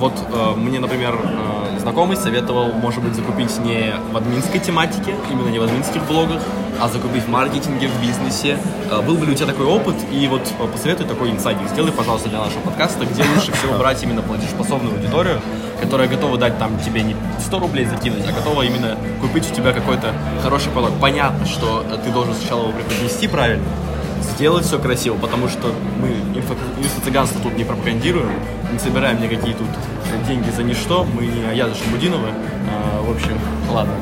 вот 0.00 0.14
э, 0.32 0.54
мне, 0.56 0.80
например, 0.80 1.14
э, 1.14 1.59
знакомый 1.80 2.16
советовал, 2.16 2.72
может 2.72 3.02
быть, 3.02 3.14
закупить 3.14 3.58
не 3.58 3.94
в 4.12 4.16
админской 4.16 4.60
тематике, 4.60 5.14
именно 5.30 5.48
не 5.48 5.58
в 5.58 5.62
админских 5.62 6.02
блогах, 6.06 6.42
а 6.80 6.88
закупить 6.88 7.24
в 7.24 7.28
маркетинге, 7.28 7.88
в 7.88 8.00
бизнесе. 8.00 8.58
Э, 8.90 9.00
был 9.02 9.16
бы 9.16 9.26
ли 9.26 9.32
у 9.32 9.34
тебя 9.34 9.46
такой 9.46 9.66
опыт? 9.66 9.96
И 10.12 10.26
вот 10.28 10.42
э, 10.58 10.66
посоветуй 10.66 11.06
такой 11.06 11.30
инсайдик. 11.30 11.68
Сделай, 11.68 11.92
пожалуйста, 11.92 12.28
для 12.28 12.38
нашего 12.38 12.60
подкаста, 12.60 13.04
где 13.04 13.22
лучше 13.34 13.52
всего 13.52 13.78
брать 13.78 14.02
именно 14.02 14.22
платежеспособную 14.22 14.94
аудиторию, 14.94 15.40
которая 15.80 16.08
готова 16.08 16.38
дать 16.38 16.58
там 16.58 16.78
тебе 16.80 17.02
не 17.02 17.16
100 17.46 17.58
рублей 17.58 17.86
закинуть, 17.86 18.24
а 18.28 18.32
готова 18.32 18.62
именно 18.62 18.96
купить 19.20 19.50
у 19.50 19.54
тебя 19.54 19.72
какой-то 19.72 20.14
хороший 20.42 20.70
продукт. 20.70 20.94
Понятно, 21.00 21.46
что 21.46 21.84
ты 22.04 22.10
должен 22.10 22.34
сначала 22.34 22.62
его 22.62 22.72
преподнести 22.72 23.28
правильно, 23.28 23.64
сделать 24.22 24.64
все 24.64 24.78
красиво, 24.78 25.16
потому 25.16 25.48
что 25.48 25.72
мы 26.00 26.08
инфо, 26.38 26.54
инфо-цыганство 26.78 27.40
тут 27.42 27.56
не 27.56 27.64
пропагандируем, 27.64 28.30
не 28.72 28.78
собираем 28.78 29.20
никакие 29.20 29.54
тут 29.54 29.68
деньги 30.26 30.50
за 30.50 30.62
ничто, 30.62 31.04
мы 31.04 31.26
не 31.26 31.44
Аяза 31.44 31.74
Шамудиновы, 31.74 32.28
а, 32.28 33.02
в 33.02 33.10
общем, 33.10 33.38
ладно. 33.70 33.94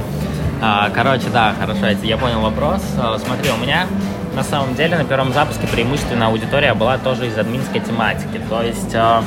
А, 0.61 0.91
короче, 0.91 1.29
да, 1.33 1.55
хорошо, 1.59 1.87
я 2.03 2.17
понял 2.17 2.41
вопрос. 2.41 2.83
А, 2.99 3.19
смотри, 3.19 3.51
у 3.51 3.63
меня 3.63 3.87
на 4.35 4.43
самом 4.43 4.75
деле 4.75 4.97
на 4.97 5.05
первом 5.05 5.33
запуске 5.33 5.67
преимущественно 5.67 6.27
аудитория 6.27 6.75
была 6.75 6.99
тоже 6.99 7.29
из 7.29 7.39
админской 7.39 7.81
тематики. 7.81 8.41
То 8.49 8.63
есть 8.63 8.95
а, 8.95 9.23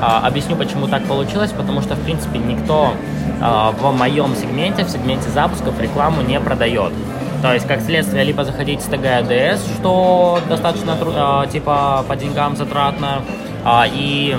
объясню, 0.00 0.56
почему 0.56 0.88
так 0.88 1.04
получилось, 1.04 1.52
потому 1.52 1.82
что, 1.82 1.94
в 1.94 2.00
принципе, 2.00 2.38
никто 2.38 2.94
в 3.40 3.92
моем 3.92 4.36
сегменте, 4.36 4.84
в 4.84 4.88
сегменте 4.88 5.28
запусков 5.30 5.80
рекламу 5.80 6.22
не 6.22 6.38
продает. 6.38 6.92
То 7.40 7.52
есть, 7.52 7.66
как 7.66 7.80
следствие, 7.80 8.22
либо 8.22 8.44
заходить 8.44 8.82
с 8.82 8.84
ТГ 8.84 9.04
АДС, 9.04 9.64
что 9.78 10.38
достаточно, 10.48 10.96
типа, 11.50 12.04
по 12.06 12.16
деньгам 12.16 12.56
затратно, 12.56 13.22
и 13.92 14.36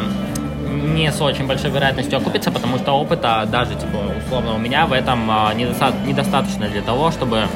не 0.73 1.11
с 1.11 1.21
очень 1.21 1.47
большой 1.47 1.69
вероятностью 1.69 2.17
окупиться, 2.17 2.51
потому 2.51 2.77
что 2.77 2.91
опыта 2.93 3.47
даже, 3.51 3.75
типа, 3.75 3.97
условно, 4.25 4.53
у 4.53 4.57
меня 4.57 4.85
в 4.85 4.93
этом 4.93 5.29
недоста- 5.55 5.93
недостаточно 6.05 6.67
для 6.67 6.81
того, 6.81 7.11
чтобы 7.11 7.47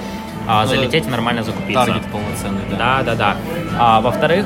э, 0.48 0.66
залететь 0.68 1.06
и 1.08 1.10
нормально 1.10 1.44
закупиться. 1.44 1.86
Таргет 1.86 2.04
полноценный, 2.12 2.62
да. 2.72 2.78
Да, 2.78 3.04
да, 3.04 3.16
да. 3.16 3.36
А, 3.80 4.02
во-вторых, 4.02 4.46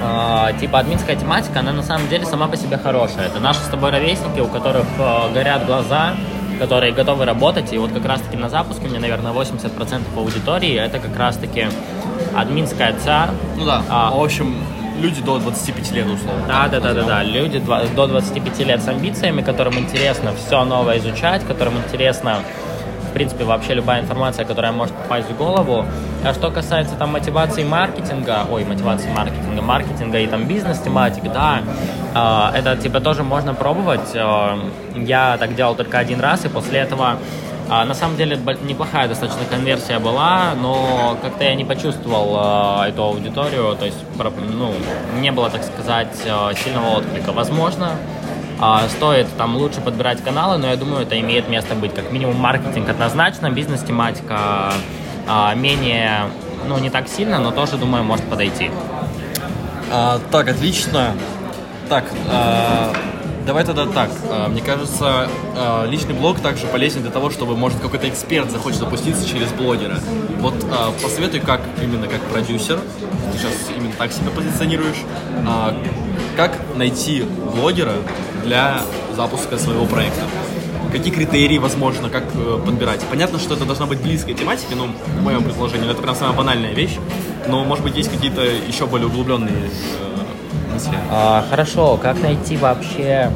э, 0.00 0.52
типа 0.60 0.78
админская 0.78 1.16
тематика, 1.16 1.60
она 1.60 1.72
на 1.72 1.82
самом 1.82 2.08
деле 2.08 2.24
сама 2.26 2.46
по 2.48 2.56
себе 2.56 2.78
хорошая. 2.78 3.26
Это 3.26 3.40
наши 3.40 3.60
с 3.60 3.68
тобой 3.68 3.90
ровесники, 3.90 4.40
у 4.40 4.46
которых 4.46 4.86
горят 5.34 5.66
глаза, 5.66 6.14
которые 6.58 6.92
готовы 6.92 7.24
работать. 7.24 7.72
И 7.72 7.78
вот 7.78 7.92
как 7.92 8.04
раз-таки 8.04 8.36
на 8.36 8.48
запуске 8.48 8.86
у 8.86 8.90
меня, 8.90 9.00
наверное, 9.00 9.32
80% 9.32 10.02
аудитории 10.16 10.74
это 10.74 10.98
как 10.98 11.16
раз-таки 11.16 11.66
админская 12.36 12.94
ЦА. 13.04 13.30
Ну 13.56 13.64
да, 13.64 13.82
а, 13.88 14.10
в 14.10 14.22
общем, 14.22 14.54
люди 14.98 15.22
до 15.22 15.38
25 15.38 15.92
лет 15.92 16.06
условно. 16.06 16.44
Да, 16.46 16.68
да, 16.68 16.80
да, 16.80 16.94
да, 16.94 17.02
да. 17.02 17.22
Люди 17.22 17.58
до 17.58 18.06
25 18.06 18.58
лет 18.60 18.82
с 18.82 18.88
амбициями, 18.88 19.42
которым 19.42 19.78
интересно 19.78 20.32
все 20.34 20.64
новое 20.64 20.98
изучать, 20.98 21.46
которым 21.46 21.78
интересно 21.78 22.38
в 23.08 23.12
принципе, 23.12 23.44
вообще 23.44 23.74
любая 23.74 24.02
информация, 24.02 24.44
которая 24.44 24.70
может 24.72 24.94
попасть 24.94 25.28
в 25.30 25.36
голову. 25.36 25.86
А 26.24 26.34
что 26.34 26.50
касается 26.50 26.94
там 26.94 27.10
мотивации 27.10 27.64
маркетинга, 27.64 28.44
ой, 28.50 28.64
мотивации 28.64 29.08
маркетинга, 29.10 29.62
маркетинга 29.62 30.18
и 30.18 30.26
там 30.26 30.46
бизнес-тематик, 30.46 31.24
да, 31.32 31.62
э, 32.14 32.58
это 32.58 32.76
типа 32.76 33.00
тоже 33.00 33.22
можно 33.22 33.54
пробовать. 33.54 34.14
Э, 34.14 34.58
я 34.94 35.38
так 35.38 35.54
делал 35.54 35.74
только 35.74 35.98
один 35.98 36.20
раз, 36.20 36.44
и 36.44 36.48
после 36.48 36.80
этого 36.80 37.16
э, 37.70 37.84
на 37.84 37.94
самом 37.94 38.16
деле 38.16 38.38
неплохая 38.62 39.08
достаточно 39.08 39.44
конверсия 39.48 39.98
была, 39.98 40.54
но 40.60 41.16
как-то 41.22 41.44
я 41.44 41.54
не 41.54 41.64
почувствовал 41.64 42.82
э, 42.84 42.88
эту 42.88 43.02
аудиторию, 43.02 43.76
то 43.76 43.84
есть 43.84 43.98
ну, 44.52 44.72
не 45.20 45.32
было, 45.32 45.50
так 45.50 45.62
сказать, 45.64 46.16
э, 46.24 46.54
сильного 46.62 46.98
отклика. 46.98 47.32
Возможно, 47.32 47.92
а, 48.60 48.88
стоит 48.88 49.28
там 49.36 49.56
лучше 49.56 49.80
подбирать 49.80 50.22
каналы, 50.22 50.58
но 50.58 50.66
я 50.68 50.76
думаю, 50.76 51.02
это 51.02 51.18
имеет 51.20 51.48
место 51.48 51.74
быть. 51.76 51.94
Как 51.94 52.10
минимум 52.10 52.36
маркетинг 52.36 52.88
однозначно, 52.88 53.50
бизнес-тематика 53.50 54.72
а, 55.28 55.54
менее, 55.54 56.22
ну 56.66 56.78
не 56.78 56.90
так 56.90 57.06
сильно, 57.08 57.38
но 57.38 57.52
тоже, 57.52 57.76
думаю, 57.76 58.02
может 58.02 58.24
подойти. 58.24 58.70
А, 59.92 60.18
так, 60.32 60.48
отлично. 60.48 61.14
Так, 61.88 62.04
а, 62.28 62.92
давай 63.48 63.64
тогда 63.64 63.86
так. 63.86 64.10
А, 64.30 64.46
мне 64.48 64.60
кажется, 64.60 65.26
а, 65.56 65.86
личный 65.86 66.12
блог 66.12 66.38
также 66.38 66.66
полезен 66.66 67.00
для 67.00 67.10
того, 67.10 67.30
чтобы, 67.30 67.56
может, 67.56 67.80
какой-то 67.80 68.06
эксперт 68.06 68.50
захочет 68.50 68.78
запуститься 68.78 69.26
через 69.26 69.50
блогера. 69.52 69.98
Вот 70.38 70.54
а, 70.70 70.92
посоветуй, 71.02 71.40
как 71.40 71.62
именно 71.82 72.06
как 72.08 72.20
продюсер, 72.24 72.78
ты 72.78 73.38
сейчас 73.38 73.54
именно 73.74 73.94
так 73.96 74.12
себя 74.12 74.30
позиционируешь, 74.30 74.98
как 76.36 76.58
найти 76.76 77.24
блогера, 77.56 77.94
для 78.44 78.82
запуска 79.16 79.58
своего 79.58 79.86
проекта. 79.86 80.22
Какие 80.92 81.12
критерии 81.12 81.58
возможно, 81.58 82.08
как 82.08 82.24
э, 82.34 82.60
подбирать? 82.64 83.00
Понятно, 83.10 83.38
что 83.38 83.54
это 83.54 83.66
должна 83.66 83.84
быть 83.86 84.00
близкая 84.00 84.34
тематика, 84.34 84.74
но 84.74 84.86
в 84.86 85.22
моем 85.22 85.42
предложении 85.42 85.90
это 85.90 86.00
прям 86.00 86.14
самая 86.14 86.34
банальная 86.34 86.72
вещь, 86.72 86.96
но 87.46 87.64
может 87.64 87.84
быть 87.84 87.96
есть 87.96 88.10
какие-то 88.10 88.42
еще 88.42 88.86
более 88.86 89.08
углубленные 89.08 89.68
э, 89.68 90.17
мысли. 90.78 90.98
А, 91.10 91.44
хорошо, 91.50 91.96
как 91.96 92.20
найти 92.22 92.56
вообще 92.56 93.30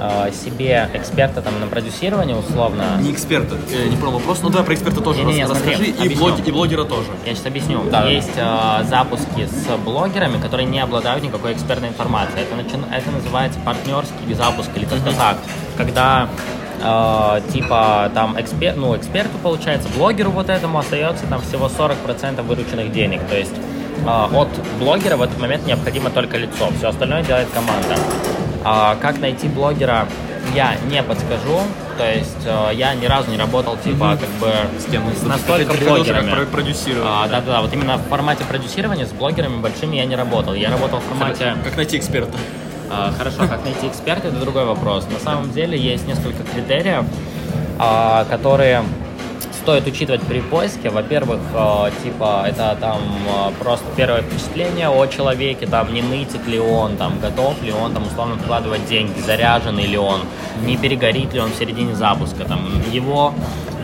э, 0.00 0.30
себе 0.32 0.88
эксперта 0.94 1.42
там 1.42 1.60
на 1.60 1.66
продюсирование 1.66 2.36
условно. 2.36 2.98
Не 3.00 3.12
эксперта, 3.12 3.56
э, 3.70 3.88
не 3.88 3.96
понял 3.96 4.12
вопрос, 4.12 4.40
ну 4.42 4.48
давай 4.48 4.64
про 4.64 4.74
эксперта 4.74 5.00
тоже 5.00 5.24
не, 5.24 5.34
не, 5.34 5.44
расскажи, 5.44 5.92
смотри, 5.94 6.12
и, 6.12 6.16
блог, 6.16 6.46
и 6.46 6.50
блогера 6.50 6.84
тоже. 6.84 7.08
Я 7.24 7.34
сейчас 7.34 7.46
объясню. 7.46 7.82
Да, 7.90 8.04
Есть 8.06 8.36
э, 8.36 8.84
запуски 8.84 9.46
с 9.46 9.76
блогерами, 9.84 10.40
которые 10.40 10.66
не 10.66 10.80
обладают 10.80 11.22
никакой 11.22 11.52
экспертной 11.52 11.88
информацией. 11.88 12.42
Это, 12.42 12.56
начи... 12.56 12.76
это 12.90 13.10
называется 13.10 13.58
партнерский 13.64 14.34
запуск 14.34 14.70
или 14.74 14.84
как-то 14.84 15.10
mm-hmm. 15.10 15.18
так. 15.18 15.38
Когда 15.76 16.28
э, 16.82 17.52
типа 17.52 18.10
там 18.14 18.40
эксперт, 18.40 18.76
ну 18.76 18.96
эксперту 18.96 19.36
получается, 19.42 19.88
блогеру 19.96 20.30
вот 20.30 20.48
этому 20.48 20.78
остается 20.78 21.26
там 21.26 21.42
всего 21.42 21.66
40% 21.66 22.42
вырученных 22.42 22.90
денег. 22.92 23.20
То 23.28 23.36
есть 23.36 23.54
от 24.04 24.48
блогера 24.78 25.16
в 25.16 25.22
этот 25.22 25.38
момент 25.38 25.66
необходимо 25.66 26.10
только 26.10 26.36
лицо, 26.36 26.70
все 26.78 26.88
остальное 26.88 27.22
делает 27.22 27.48
команда. 27.50 27.96
А, 28.68 28.96
как 29.00 29.20
найти 29.20 29.46
блогера, 29.46 30.08
я 30.54 30.76
не 30.90 31.02
подскажу. 31.02 31.60
То 31.96 32.12
есть 32.12 32.44
э, 32.44 32.70
я 32.74 32.94
ни 32.94 33.06
разу 33.06 33.30
не 33.30 33.38
работал 33.38 33.76
типа 33.78 34.18
как 34.20 34.28
бы 34.40 34.52
с 34.78 34.90
кем 34.90 35.02
с 35.14 35.22
настолько 35.22 35.72
блогерами. 35.72 36.30
Как 36.30 36.48
продюсировать. 36.48 37.08
А, 37.08 37.28
да, 37.28 37.40
да, 37.40 37.52
да. 37.52 37.62
Вот 37.62 37.72
именно 37.72 37.96
в 37.96 38.02
формате 38.08 38.44
продюсирования 38.44 39.06
с 39.06 39.12
блогерами 39.12 39.60
большими 39.60 39.96
я 39.96 40.04
не 40.04 40.16
работал. 40.16 40.52
Я 40.54 40.70
работал 40.70 40.98
в 40.98 41.04
формате. 41.04 41.56
Как 41.64 41.76
найти 41.76 41.96
эксперта? 41.96 42.36
А, 42.90 43.12
хорошо, 43.16 43.48
как 43.48 43.64
найти 43.64 43.86
эксперта 43.86 44.28
это 44.28 44.38
другой 44.38 44.64
вопрос. 44.64 45.06
На 45.10 45.18
самом 45.18 45.52
деле 45.52 45.78
есть 45.78 46.06
несколько 46.06 46.42
критериев, 46.42 47.04
а, 47.78 48.26
которые 48.28 48.82
стоит 49.66 49.86
учитывать 49.88 50.22
при 50.22 50.40
поиске. 50.40 50.90
Во-первых, 50.90 51.40
э, 51.52 51.90
типа, 52.04 52.44
это 52.46 52.76
там 52.80 53.00
э, 53.02 53.50
просто 53.58 53.84
первое 53.96 54.22
впечатление 54.22 54.88
о 54.88 55.04
человеке, 55.08 55.66
там, 55.66 55.92
не 55.92 56.02
нытик 56.02 56.46
ли 56.46 56.60
он, 56.60 56.96
там, 56.96 57.18
готов 57.18 57.60
ли 57.64 57.72
он, 57.72 57.92
там, 57.92 58.06
условно, 58.06 58.36
вкладывать 58.36 58.86
деньги, 58.86 59.18
заряженный 59.18 59.86
ли 59.86 59.98
он, 59.98 60.20
не 60.64 60.76
перегорит 60.76 61.34
ли 61.34 61.40
он 61.40 61.50
в 61.50 61.56
середине 61.56 61.96
запуска, 61.96 62.44
там, 62.44 62.60
его 62.92 63.34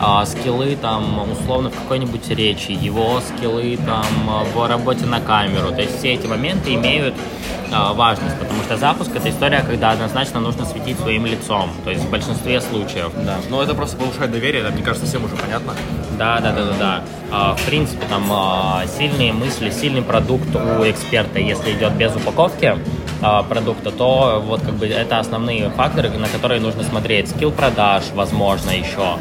э, 0.05 0.25
скиллы, 0.25 0.75
там, 0.75 1.31
условно, 1.31 1.69
в 1.69 1.75
какой-нибудь 1.75 2.27
речи, 2.29 2.71
его 2.71 3.21
скиллы, 3.21 3.77
там, 3.85 4.05
в 4.53 4.67
работе 4.67 5.05
на 5.05 5.19
камеру. 5.19 5.71
То 5.71 5.81
есть 5.81 5.99
все 5.99 6.13
эти 6.13 6.27
моменты 6.27 6.73
имеют 6.73 7.15
э, 7.71 7.93
важность, 7.93 8.37
потому 8.39 8.61
что 8.63 8.77
запуск 8.77 9.15
это 9.15 9.29
история, 9.29 9.63
когда 9.65 9.91
однозначно 9.91 10.39
нужно 10.39 10.65
светить 10.65 10.99
своим 10.99 11.25
лицом, 11.25 11.69
то 11.83 11.89
есть 11.89 12.03
в 12.03 12.09
большинстве 12.09 12.61
случаев. 12.61 13.11
Да. 13.25 13.37
Но 13.49 13.61
это 13.61 13.73
просто 13.73 13.97
повышает 13.97 14.31
доверие, 14.31 14.61
это, 14.63 14.71
мне 14.71 14.83
кажется, 14.83 15.05
всем 15.07 15.23
уже 15.25 15.35
понятно. 15.35 15.73
Да, 16.17 16.39
да, 16.39 16.51
да, 16.51 16.65
да, 16.65 16.73
да. 16.79 17.03
А, 17.31 17.55
в 17.55 17.65
принципе, 17.65 18.05
там 18.07 18.25
а, 18.31 18.83
сильные 18.97 19.33
мысли, 19.33 19.71
сильный 19.71 20.01
продукт 20.01 20.55
у 20.55 20.89
эксперта, 20.89 21.39
если 21.39 21.73
идет 21.73 21.93
без 21.93 22.15
упаковки 22.15 22.77
а, 23.21 23.41
продукта, 23.43 23.91
то 23.91 24.43
вот 24.45 24.61
как 24.61 24.75
бы 24.75 24.85
это 24.85 25.19
основные 25.19 25.69
факторы, 25.69 26.09
на 26.09 26.27
которые 26.27 26.61
нужно 26.61 26.83
смотреть. 26.83 27.29
Скилл 27.29 27.51
продаж, 27.51 28.03
возможно, 28.13 28.69
еще. 28.69 29.17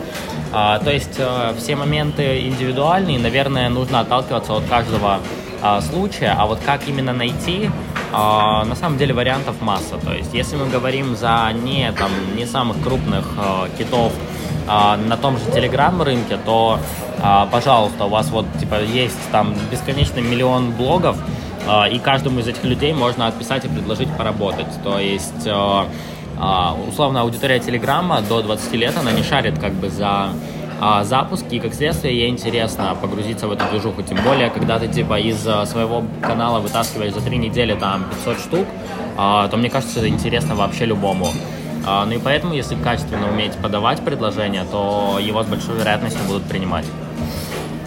А, 0.52 0.78
то 0.78 0.90
есть 0.90 1.16
а, 1.18 1.54
все 1.56 1.76
моменты 1.76 2.46
индивидуальные, 2.46 3.18
наверное, 3.18 3.68
нужно 3.68 4.00
отталкиваться 4.00 4.54
от 4.54 4.64
каждого 4.64 5.20
а, 5.62 5.80
случая, 5.80 6.34
а 6.36 6.46
вот 6.46 6.58
как 6.66 6.88
именно 6.88 7.12
найти, 7.12 7.70
а, 8.12 8.64
на 8.64 8.74
самом 8.74 8.98
деле 8.98 9.14
вариантов 9.14 9.60
масса. 9.60 9.96
То 9.96 10.12
есть, 10.12 10.34
если 10.34 10.56
мы 10.56 10.66
говорим 10.68 11.14
за 11.14 11.50
не, 11.54 11.92
там, 11.92 12.10
не 12.36 12.46
самых 12.46 12.82
крупных 12.82 13.24
а, 13.38 13.68
китов 13.78 14.12
на 14.64 15.16
том 15.16 15.38
же 15.38 15.44
Telegram 15.46 16.00
рынке, 16.04 16.38
то, 16.46 16.78
пожалуйста, 17.50 18.04
у 18.04 18.08
вас 18.08 18.30
вот 18.30 18.46
типа 18.60 18.80
есть 18.80 19.18
там 19.32 19.56
бесконечный 19.72 20.22
миллион 20.22 20.70
блогов, 20.70 21.16
и 21.90 21.98
каждому 21.98 22.38
из 22.38 22.46
этих 22.46 22.62
людей 22.62 22.94
можно 22.94 23.26
отписать 23.26 23.64
и 23.64 23.68
предложить 23.68 24.08
поработать. 24.16 24.68
То 24.84 25.00
есть, 25.00 25.48
а, 25.48 25.88
а, 26.38 26.76
условно, 26.88 27.20
аудитория 27.20 27.58
Телеграма 27.60 28.20
до 28.20 28.42
20 28.42 28.72
лет, 28.74 28.96
она 28.98 29.12
не 29.12 29.22
шарит 29.22 29.58
как 29.58 29.72
бы 29.72 29.88
за 29.88 30.30
а, 30.80 31.04
запуски, 31.04 31.54
и 31.54 31.60
как 31.60 31.74
следствие 31.74 32.16
ей 32.16 32.28
интересно 32.28 32.96
погрузиться 33.00 33.46
в 33.46 33.52
эту 33.52 33.64
движуху. 33.70 34.02
Тем 34.02 34.18
более, 34.24 34.50
когда 34.50 34.78
ты 34.78 34.88
типа 34.88 35.20
из 35.20 35.46
а, 35.46 35.64
своего 35.66 36.02
канала 36.20 36.58
вытаскиваешь 36.58 37.12
за 37.12 37.20
три 37.20 37.38
недели 37.38 37.74
там 37.74 38.04
500 38.24 38.38
штук, 38.38 38.66
а, 39.16 39.48
то 39.48 39.56
мне 39.56 39.70
кажется, 39.70 40.00
это 40.00 40.08
интересно 40.08 40.54
вообще 40.54 40.84
любому. 40.86 41.28
А, 41.86 42.04
ну 42.04 42.14
и 42.14 42.18
поэтому, 42.18 42.54
если 42.54 42.74
качественно 42.76 43.28
уметь 43.28 43.52
подавать 43.54 44.00
предложение, 44.00 44.64
то 44.70 45.18
его 45.20 45.42
с 45.42 45.46
большой 45.46 45.76
вероятностью 45.76 46.22
будут 46.26 46.44
принимать. 46.44 46.86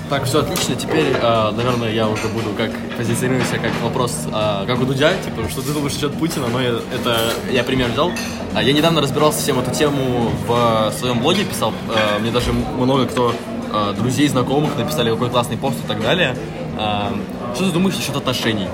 Так, 0.07 0.25
все 0.25 0.41
отлично. 0.41 0.75
Теперь, 0.75 1.15
э, 1.19 1.51
наверное, 1.51 1.91
я 1.91 2.07
уже 2.07 2.27
буду 2.27 2.51
как 2.55 2.69
позиционировать 2.95 3.47
себя 3.47 3.57
как 3.59 3.71
вопрос, 3.81 4.27
э, 4.27 4.63
как 4.67 4.79
у 4.79 4.85
Дудя, 4.85 5.11
типа, 5.13 5.49
что 5.49 5.63
ты 5.63 5.73
думаешь 5.73 5.93
насчет 5.93 6.13
Путина, 6.13 6.45
но 6.47 6.61
я, 6.61 6.75
это 6.93 7.33
я 7.51 7.63
пример 7.63 7.89
взял. 7.89 8.11
А 8.53 8.61
я 8.61 8.71
недавно 8.71 9.01
разбирался 9.01 9.39
всем 9.39 9.59
эту 9.59 9.71
тему 9.71 10.31
в 10.47 10.93
своем 10.99 11.19
блоге, 11.21 11.43
писал, 11.43 11.73
э, 11.89 12.19
мне 12.19 12.29
даже 12.29 12.53
много 12.53 13.07
кто, 13.07 13.33
э, 13.73 13.93
друзей, 13.97 14.27
знакомых 14.27 14.77
написали 14.77 15.09
какой 15.09 15.31
классный 15.31 15.57
пост 15.57 15.77
и 15.83 15.87
так 15.87 15.99
далее. 16.03 16.35
Э, 16.77 17.09
что 17.55 17.65
ты 17.65 17.71
думаешь 17.71 17.95
насчет 17.95 18.15
отношений? 18.15 18.67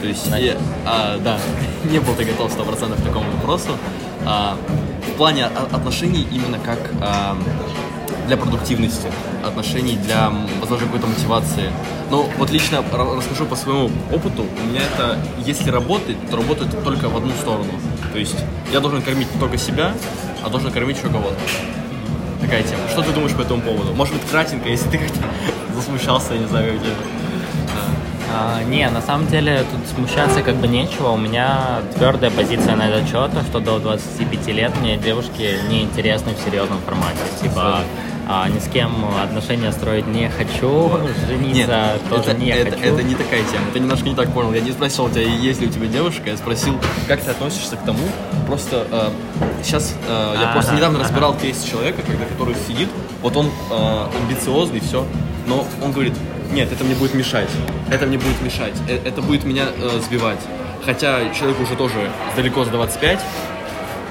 То 0.00 0.06
есть, 0.06 0.26
я, 0.28 0.54
э, 0.54 1.18
да, 1.22 1.38
не 1.84 1.98
был 1.98 2.14
ты 2.14 2.24
готов 2.24 2.50
100% 2.50 2.98
к 2.98 3.04
такому 3.04 3.30
вопросу. 3.32 3.72
Э, 4.22 4.54
в 5.06 5.16
плане 5.18 5.46
отношений 5.46 6.26
именно 6.32 6.58
как... 6.58 6.78
Э, 7.02 7.34
для 8.26 8.36
продуктивности, 8.36 9.08
отношений 9.44 9.96
для, 9.96 10.32
возможно, 10.60 10.86
какой-то 10.86 11.06
мотивации. 11.06 11.70
Но 12.10 12.28
вот 12.38 12.50
лично 12.50 12.82
расскажу 12.92 13.46
по 13.46 13.56
своему 13.56 13.90
опыту. 14.12 14.44
У 14.62 14.66
меня 14.66 14.80
это, 14.82 15.18
если 15.44 15.70
работает, 15.70 16.18
то 16.30 16.36
работает 16.36 16.82
только 16.84 17.08
в 17.08 17.16
одну 17.16 17.32
сторону. 17.32 17.72
То 18.12 18.18
есть 18.18 18.36
я 18.72 18.80
должен 18.80 19.02
кормить 19.02 19.28
только 19.38 19.58
себя, 19.58 19.92
а 20.42 20.48
должен 20.48 20.70
кормить 20.70 20.98
еще 20.98 21.08
кого-то. 21.08 21.36
Такая 22.40 22.62
тема. 22.62 22.88
Что 22.90 23.02
ты 23.02 23.12
думаешь 23.12 23.34
по 23.34 23.42
этому 23.42 23.60
поводу? 23.60 23.92
Может 23.94 24.14
быть, 24.14 24.24
кратенько, 24.30 24.68
если 24.68 24.88
ты 24.88 24.98
как-то 25.06 25.20
засмущался, 25.74 26.34
я 26.34 26.40
не 26.40 26.46
знаю, 26.46 26.78
как 26.78 27.17
а, 28.30 28.62
не, 28.62 28.88
на 28.90 29.00
самом 29.00 29.26
деле 29.28 29.64
тут 29.70 29.80
смущаться 29.94 30.42
как 30.42 30.56
бы 30.56 30.68
нечего. 30.68 31.10
У 31.10 31.16
меня 31.16 31.80
твердая 31.96 32.30
позиция 32.30 32.76
на 32.76 32.88
этот 32.88 33.08
счет, 33.08 33.30
что 33.48 33.60
до 33.60 33.78
25 33.78 34.46
лет 34.48 34.72
мне 34.80 34.96
девушки 34.96 35.58
не 35.68 35.82
интересны 35.82 36.34
в 36.34 36.44
серьезном 36.44 36.78
формате. 36.80 37.18
Типа, 37.40 37.80
а, 38.30 38.46
ни 38.46 38.58
с 38.58 38.68
кем 38.68 38.92
отношения 39.22 39.72
строить 39.72 40.06
не 40.06 40.28
хочу, 40.28 40.90
жениться 41.26 41.66
Нет, 41.66 42.08
тоже 42.10 42.30
это, 42.32 42.40
не 42.40 42.50
это, 42.50 42.76
хочу. 42.76 42.94
Это 42.94 43.02
не 43.02 43.14
такая 43.14 43.42
тема, 43.44 43.64
ты 43.72 43.80
немножко 43.80 44.06
не 44.06 44.14
так 44.14 44.30
понял. 44.32 44.52
Я 44.52 44.60
не 44.60 44.72
спросил 44.72 45.06
у 45.06 45.08
тебя, 45.08 45.22
есть 45.22 45.62
ли 45.62 45.66
у 45.66 45.70
тебя 45.70 45.86
девушка, 45.86 46.28
я 46.28 46.36
спросил, 46.36 46.78
как 47.06 47.22
ты 47.22 47.30
относишься 47.30 47.76
к 47.76 47.84
тому, 47.84 48.06
просто 48.46 48.86
э, 48.90 49.10
сейчас 49.62 49.94
э, 50.06 50.34
я 50.38 50.50
а, 50.50 50.52
просто 50.52 50.74
недавно 50.74 50.98
ага. 50.98 51.08
разбирал 51.08 51.34
кейс 51.38 51.62
человека, 51.62 52.02
когда 52.02 52.26
который 52.26 52.54
сидит, 52.66 52.90
вот 53.22 53.34
он 53.34 53.46
э, 53.46 54.06
амбициозный, 54.22 54.80
все, 54.80 55.06
но 55.46 55.66
он 55.82 55.92
говорит, 55.92 56.12
нет, 56.50 56.72
это 56.72 56.84
мне 56.84 56.94
будет 56.94 57.14
мешать, 57.14 57.50
это 57.90 58.06
мне 58.06 58.18
будет 58.18 58.40
мешать, 58.42 58.74
э, 58.88 58.98
это 59.04 59.22
будет 59.22 59.44
меня 59.44 59.66
э, 59.76 60.00
сбивать. 60.04 60.40
Хотя 60.84 61.32
человек 61.34 61.60
уже 61.60 61.76
тоже 61.76 62.10
далеко 62.36 62.64
за 62.64 62.70
25, 62.70 63.20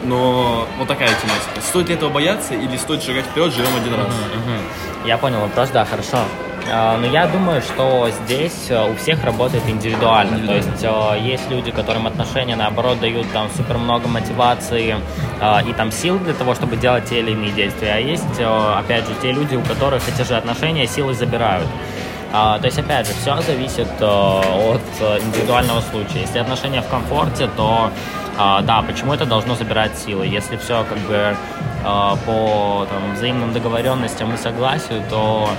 но 0.03 0.67
вот 0.77 0.88
такая 0.88 1.10
тематика. 1.10 1.62
Стоит 1.62 1.89
ли 1.89 1.96
этого 1.96 2.10
бояться 2.10 2.53
или 2.53 2.77
стоит 2.77 3.01
шагать 3.01 3.25
вперед, 3.25 3.53
живем 3.53 3.75
один 3.75 3.94
раз? 3.96 4.08
Uh-huh, 4.08 4.51
uh-huh. 4.53 5.08
Я 5.08 5.17
понял 5.17 5.39
вопрос, 5.39 5.70
да, 5.70 5.86
хорошо. 5.86 6.20
А, 6.70 6.98
но 6.98 7.08
я 7.08 7.27
думаю, 7.27 7.62
что 7.62 8.10
здесь 8.24 8.70
э, 8.70 8.91
у 8.91 8.96
всех 8.96 9.24
работает 9.24 9.63
индивидуально. 9.67 10.46
То 10.46 10.53
есть 10.53 10.84
э, 10.84 11.20
есть 11.22 11.50
люди, 11.50 11.72
которым 11.72 12.06
отношения, 12.08 12.56
наоборот, 12.56 13.00
дают 13.00 13.25
там 13.32 13.50
супер 13.56 13.77
много 13.77 14.08
мотивации 14.08 14.96
и 15.67 15.74
там 15.74 15.91
сил 15.91 16.17
для 16.20 16.34
того, 16.34 16.56
чтобы 16.56 16.77
делать 16.77 17.06
те 17.06 17.20
или 17.20 17.32
иные 17.32 17.51
действия. 17.51 17.94
А 17.94 18.00
есть, 18.00 18.39
опять 18.39 19.08
же, 19.08 19.13
те 19.22 19.32
люди, 19.32 19.56
у 19.56 19.62
которых 19.62 20.01
эти 20.10 20.27
же 20.27 20.36
отношения 20.36 20.88
силы 20.88 21.13
забирают. 21.13 21.67
А, 22.34 22.60
то 22.60 22.65
есть, 22.65 22.77
опять 22.77 23.07
же, 23.07 23.13
все 23.13 23.39
зависит 23.41 23.88
от 24.01 24.81
индивидуального 25.22 25.81
случая. 25.81 26.22
Если 26.22 26.39
отношения 26.39 26.81
в 26.81 26.88
комфорте, 26.88 27.50
то 27.55 27.91
а, 28.38 28.62
да, 28.62 28.81
почему 28.84 29.13
это 29.13 29.25
должно 29.25 29.55
забирать 29.55 29.98
силы? 29.98 30.27
Если 30.27 30.57
все 30.57 30.86
как 30.88 31.00
бы 31.00 31.36
а, 31.84 32.15
по 32.25 32.86
там, 32.89 33.15
взаимным 33.15 33.51
договоренностям 33.51 34.34
и 34.34 34.38
согласию, 34.38 35.01
то 35.10 35.50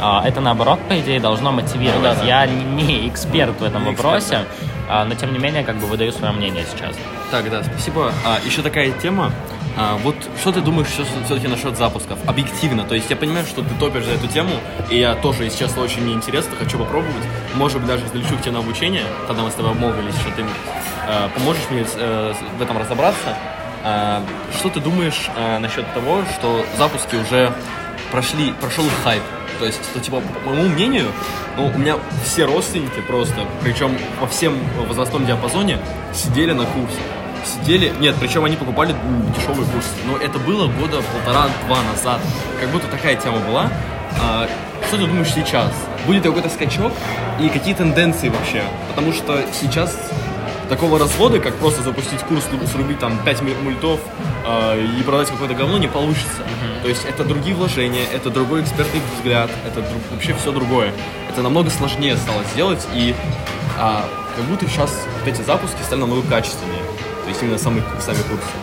а, 0.00 0.22
это 0.24 0.40
наоборот, 0.40 0.78
по 0.88 0.98
идее, 1.00 1.18
должно 1.18 1.50
мотивировать. 1.50 1.96
Ну, 1.96 2.02
да, 2.02 2.14
да. 2.14 2.24
Я 2.24 2.46
не, 2.46 3.08
эксперт 3.08 3.60
в 3.60 3.64
этом 3.64 3.84
не 3.84 3.90
вопросе, 3.90 4.42
эксперт, 4.44 4.48
да. 4.88 5.04
но 5.04 5.14
тем 5.14 5.32
не 5.32 5.38
менее, 5.40 5.64
как 5.64 5.76
бы 5.76 5.86
выдаю 5.86 6.12
свое 6.12 6.32
мнение 6.32 6.64
сейчас. 6.72 6.94
Так, 7.32 7.50
да, 7.50 7.62
спасибо. 7.64 8.12
А, 8.24 8.38
еще 8.46 8.62
такая 8.62 8.92
тема. 8.92 9.32
А, 9.78 9.96
вот 9.98 10.16
что 10.40 10.52
ты 10.52 10.60
думаешь 10.60 10.88
все-таки 10.88 11.46
насчет 11.46 11.76
запусков? 11.76 12.18
Объективно, 12.26 12.84
то 12.84 12.94
есть 12.94 13.08
я 13.10 13.16
понимаю, 13.16 13.46
что 13.46 13.62
ты 13.62 13.74
топишь 13.78 14.04
за 14.04 14.12
эту 14.12 14.26
тему, 14.26 14.50
и 14.90 14.98
я 14.98 15.14
тоже, 15.14 15.44
если 15.44 15.58
честно, 15.60 15.82
очень 15.82 16.02
мне 16.02 16.14
интересно, 16.14 16.56
хочу 16.58 16.78
попробовать. 16.78 17.24
Может 17.54 17.78
быть, 17.78 17.86
даже 17.86 18.08
залечу 18.08 18.36
к 18.36 18.42
тебе 18.42 18.52
на 18.52 18.58
обучение, 18.58 19.04
тогда 19.28 19.42
мы 19.42 19.50
с 19.50 19.54
тобой 19.54 19.72
обмолвились, 19.72 20.14
что 20.16 20.30
ты 20.32 20.44
Э, 21.08 21.28
поможешь 21.34 21.62
мне 21.70 21.86
э, 21.96 22.34
в 22.58 22.62
этом 22.62 22.76
разобраться. 22.76 23.34
Э, 23.82 24.20
что 24.58 24.68
ты 24.68 24.80
думаешь 24.80 25.30
насчет 25.60 25.92
того, 25.94 26.22
что 26.34 26.64
запуски 26.76 27.16
уже 27.16 27.52
прошли, 28.12 28.52
прошел 28.60 28.84
их 28.84 28.92
хайп? 29.04 29.22
То 29.58 29.64
есть, 29.64 29.82
что, 29.84 30.00
типа, 30.00 30.22
по 30.44 30.50
моему 30.50 30.68
мнению, 30.68 31.06
ну, 31.56 31.66
у 31.66 31.78
меня 31.78 31.96
все 32.24 32.44
родственники 32.44 33.00
просто, 33.00 33.46
причем 33.62 33.96
во 34.20 34.26
всем 34.26 34.56
возрастном 34.86 35.26
диапазоне, 35.26 35.78
сидели 36.12 36.52
на 36.52 36.64
курсе. 36.64 36.98
Сидели, 37.54 37.92
нет, 38.00 38.14
причем 38.20 38.44
они 38.44 38.56
покупали 38.56 38.94
дешевый 39.36 39.66
курс. 39.66 39.86
Но 40.06 40.16
это 40.16 40.38
было 40.38 40.66
года 40.66 41.02
полтора-два 41.12 41.82
назад. 41.82 42.20
Как 42.60 42.68
будто 42.70 42.86
такая 42.88 43.16
тема 43.16 43.38
была. 43.38 43.70
А, 44.20 44.48
что 44.86 44.96
ты 44.96 45.06
думаешь 45.06 45.32
сейчас? 45.32 45.72
Будет 46.06 46.22
какой-то 46.22 46.48
скачок 46.48 46.92
и 47.40 47.48
какие 47.48 47.74
тенденции 47.74 48.28
вообще? 48.28 48.62
Потому 48.88 49.12
что 49.12 49.44
сейчас 49.52 49.96
такого 50.68 50.98
развода, 50.98 51.40
как 51.40 51.54
просто 51.56 51.82
запустить 51.82 52.20
курс, 52.20 52.44
срубить 52.72 52.98
там 52.98 53.18
5 53.24 53.42
мультов 53.62 54.00
э, 54.46 54.86
и 54.98 55.02
продать 55.02 55.28
какое-то 55.28 55.54
говно, 55.54 55.78
не 55.78 55.88
получится. 55.88 56.42
Mm-hmm. 56.42 56.82
То 56.82 56.88
есть 56.88 57.04
это 57.06 57.24
другие 57.24 57.54
вложения, 57.54 58.04
это 58.12 58.30
другой 58.30 58.62
экспертный 58.62 59.00
взгляд, 59.16 59.50
это 59.66 59.80
друг, 59.80 60.02
вообще 60.10 60.34
все 60.34 60.52
другое. 60.52 60.92
Это 61.30 61.42
намного 61.42 61.70
сложнее 61.70 62.16
стало 62.16 62.44
сделать, 62.52 62.86
и 62.94 63.14
э, 63.78 64.00
как 64.36 64.44
будто 64.48 64.66
сейчас 64.68 64.90
вот 65.18 65.28
эти 65.28 65.42
запуски 65.42 65.82
стали 65.82 66.00
намного 66.00 66.22
качественнее. 66.28 66.82
То 67.28 67.32
есть 67.32 67.42
именно 67.42 67.58
сами, 67.58 67.82
сами 68.00 68.22
курсы. 68.22 68.56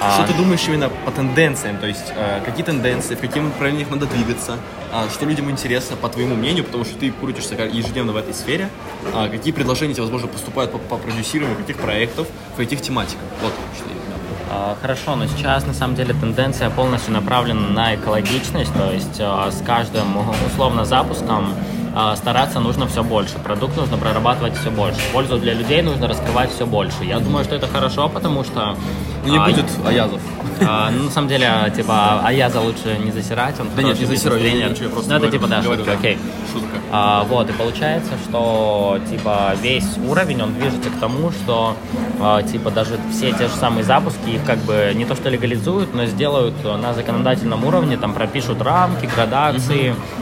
А... 0.00 0.12
Что 0.12 0.32
ты 0.32 0.38
думаешь 0.38 0.62
именно 0.68 0.88
по 0.88 1.10
тенденциям? 1.10 1.78
То 1.78 1.88
есть 1.88 2.12
э, 2.14 2.40
какие 2.44 2.64
тенденции, 2.64 3.16
в 3.16 3.20
каких 3.20 3.42
направлениях 3.42 3.90
надо 3.90 4.06
двигаться? 4.06 4.58
Э, 4.92 5.08
что 5.12 5.26
людям 5.26 5.50
интересно, 5.50 5.96
по 5.96 6.08
твоему 6.08 6.36
мнению, 6.36 6.62
потому 6.62 6.84
что 6.84 6.96
ты 6.96 7.10
крутишься 7.10 7.56
ежедневно 7.56 8.12
в 8.12 8.16
этой 8.16 8.32
сфере? 8.32 8.68
Э, 9.12 9.28
какие 9.28 9.52
предложения 9.52 9.94
тебе, 9.94 10.02
возможно, 10.02 10.28
поступают 10.28 10.70
по, 10.70 10.78
по 10.78 10.98
продюсированию 10.98 11.58
каких 11.58 11.78
проектов, 11.78 12.28
в 12.54 12.56
каких 12.58 12.80
тематиках? 12.80 13.24
Вот 13.42 13.52
что 13.76 13.88
я 13.88 14.76
Хорошо, 14.80 15.16
но 15.16 15.26
сейчас 15.26 15.66
на 15.66 15.74
самом 15.74 15.96
деле 15.96 16.14
тенденция 16.14 16.70
полностью 16.70 17.12
направлена 17.14 17.68
на 17.70 17.94
экологичность, 17.96 18.72
то 18.74 18.92
есть 18.92 19.16
с 19.18 19.62
каждым 19.64 20.18
условно 20.46 20.84
запуском 20.84 21.54
а, 21.54 21.81
стараться 22.16 22.60
нужно 22.60 22.86
все 22.86 23.02
больше, 23.02 23.38
продукт 23.38 23.76
нужно 23.76 23.98
прорабатывать 23.98 24.56
все 24.56 24.70
больше, 24.70 25.00
пользу 25.12 25.38
для 25.38 25.54
людей 25.54 25.82
нужно 25.82 26.08
раскрывать 26.08 26.50
все 26.50 26.66
больше. 26.66 27.04
Я 27.04 27.18
думаю, 27.18 27.44
что 27.44 27.54
это 27.54 27.66
хорошо, 27.66 28.08
потому 28.08 28.44
что... 28.44 28.76
Не 29.24 29.38
а, 29.38 29.46
будет 29.46 29.66
Аязов. 29.86 30.20
А, 30.60 30.90
ну, 30.90 31.04
на 31.04 31.10
самом 31.10 31.28
деле, 31.28 31.72
типа, 31.74 32.20
Аяза 32.24 32.60
лучше 32.60 32.98
не 32.98 33.10
засирать, 33.10 33.58
он 33.60 33.68
Да 33.76 33.82
нет, 33.82 33.98
не 33.98 34.06
засирать, 34.06 34.42
я 34.42 34.68
ничего, 34.68 34.90
просто 34.90 35.10
Ну, 35.10 35.16
это 35.16 35.30
типа, 35.30 35.46
да, 35.46 35.62
говорю, 35.62 35.84
шутка, 35.84 35.92
окей. 35.98 36.18
Шутка. 36.52 36.78
А, 36.90 37.24
вот, 37.24 37.48
и 37.48 37.52
получается, 37.52 38.12
что, 38.28 38.98
типа, 39.10 39.54
весь 39.60 39.96
уровень, 40.08 40.42
он 40.42 40.54
движется 40.54 40.90
к 40.90 40.98
тому, 40.98 41.30
что, 41.30 41.76
а, 42.20 42.42
типа, 42.42 42.70
даже 42.70 42.98
все 43.10 43.32
те 43.32 43.48
же 43.48 43.54
самые 43.54 43.84
запуски, 43.84 44.30
их 44.30 44.44
как 44.44 44.58
бы 44.58 44.92
не 44.94 45.04
то 45.04 45.14
что 45.14 45.28
легализуют, 45.28 45.94
но 45.94 46.06
сделают 46.06 46.54
на 46.64 46.94
законодательном 46.94 47.64
уровне, 47.64 47.96
там 47.96 48.12
пропишут 48.12 48.60
рамки, 48.62 49.06
градации, 49.06 49.90
mm-hmm 49.90 50.21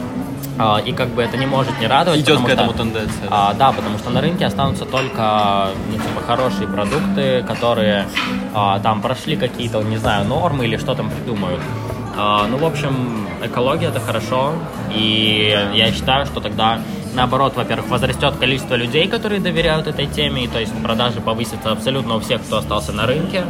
и 0.85 0.91
как 0.91 1.09
бы 1.09 1.23
это 1.23 1.37
не 1.37 1.45
может 1.45 1.79
не 1.79 1.87
радовать. 1.87 2.19
Идет 2.19 2.41
к 2.41 2.49
этому 2.49 2.69
что, 2.69 2.79
тенденция. 2.79 3.27
А, 3.29 3.53
да, 3.53 3.71
потому 3.71 3.97
что 3.97 4.09
на 4.11 4.21
рынке 4.21 4.45
останутся 4.45 4.85
только 4.85 5.69
ну, 5.89 5.95
типа, 5.95 6.21
хорошие 6.27 6.67
продукты, 6.67 7.43
которые 7.47 8.05
а, 8.53 8.79
там 8.79 9.01
прошли 9.01 9.37
какие-то, 9.37 9.81
не 9.81 9.97
знаю, 9.97 10.25
нормы 10.27 10.65
или 10.65 10.77
что 10.77 10.93
там 10.93 11.09
придумают. 11.09 11.61
А, 12.17 12.45
ну, 12.47 12.57
в 12.57 12.65
общем, 12.65 13.27
экология 13.43 13.87
это 13.87 13.99
хорошо, 13.99 14.53
и 14.93 15.57
я 15.73 15.91
считаю, 15.91 16.25
что 16.25 16.41
тогда 16.41 16.79
наоборот, 17.15 17.53
во-первых, 17.55 17.89
возрастет 17.89 18.35
количество 18.39 18.75
людей, 18.75 19.07
которые 19.07 19.41
доверяют 19.41 19.87
этой 19.87 20.07
теме, 20.07 20.45
и 20.45 20.47
то 20.47 20.59
есть 20.59 20.73
продажи 20.81 21.21
повысятся 21.21 21.71
абсолютно 21.71 22.15
у 22.15 22.19
всех, 22.19 22.41
кто 22.41 22.57
остался 22.57 22.91
на 22.91 23.05
рынке. 23.05 23.43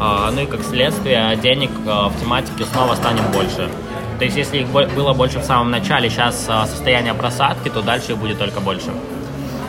А, 0.00 0.30
ну 0.30 0.42
и 0.42 0.46
как 0.46 0.62
следствие, 0.62 1.36
денег 1.42 1.70
а, 1.86 2.08
в 2.08 2.20
тематике 2.20 2.64
снова 2.64 2.94
станет 2.94 3.22
больше. 3.32 3.68
То 4.18 4.24
есть, 4.24 4.36
если 4.36 4.58
их 4.58 4.68
было 4.68 5.12
больше 5.14 5.38
в 5.38 5.44
самом 5.44 5.70
начале, 5.70 6.10
сейчас 6.10 6.44
а, 6.48 6.66
состояние 6.66 7.14
просадки, 7.14 7.68
то 7.68 7.82
дальше 7.82 8.12
их 8.12 8.18
будет 8.18 8.38
только 8.38 8.60
больше. 8.60 8.90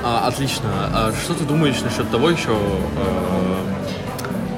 А, 0.03 0.27
отлично. 0.27 0.69
А 0.91 1.11
что 1.23 1.35
ты 1.35 1.43
думаешь 1.43 1.79
насчет 1.81 2.09
того 2.09 2.29
еще, 2.31 2.49
э, 2.49 3.55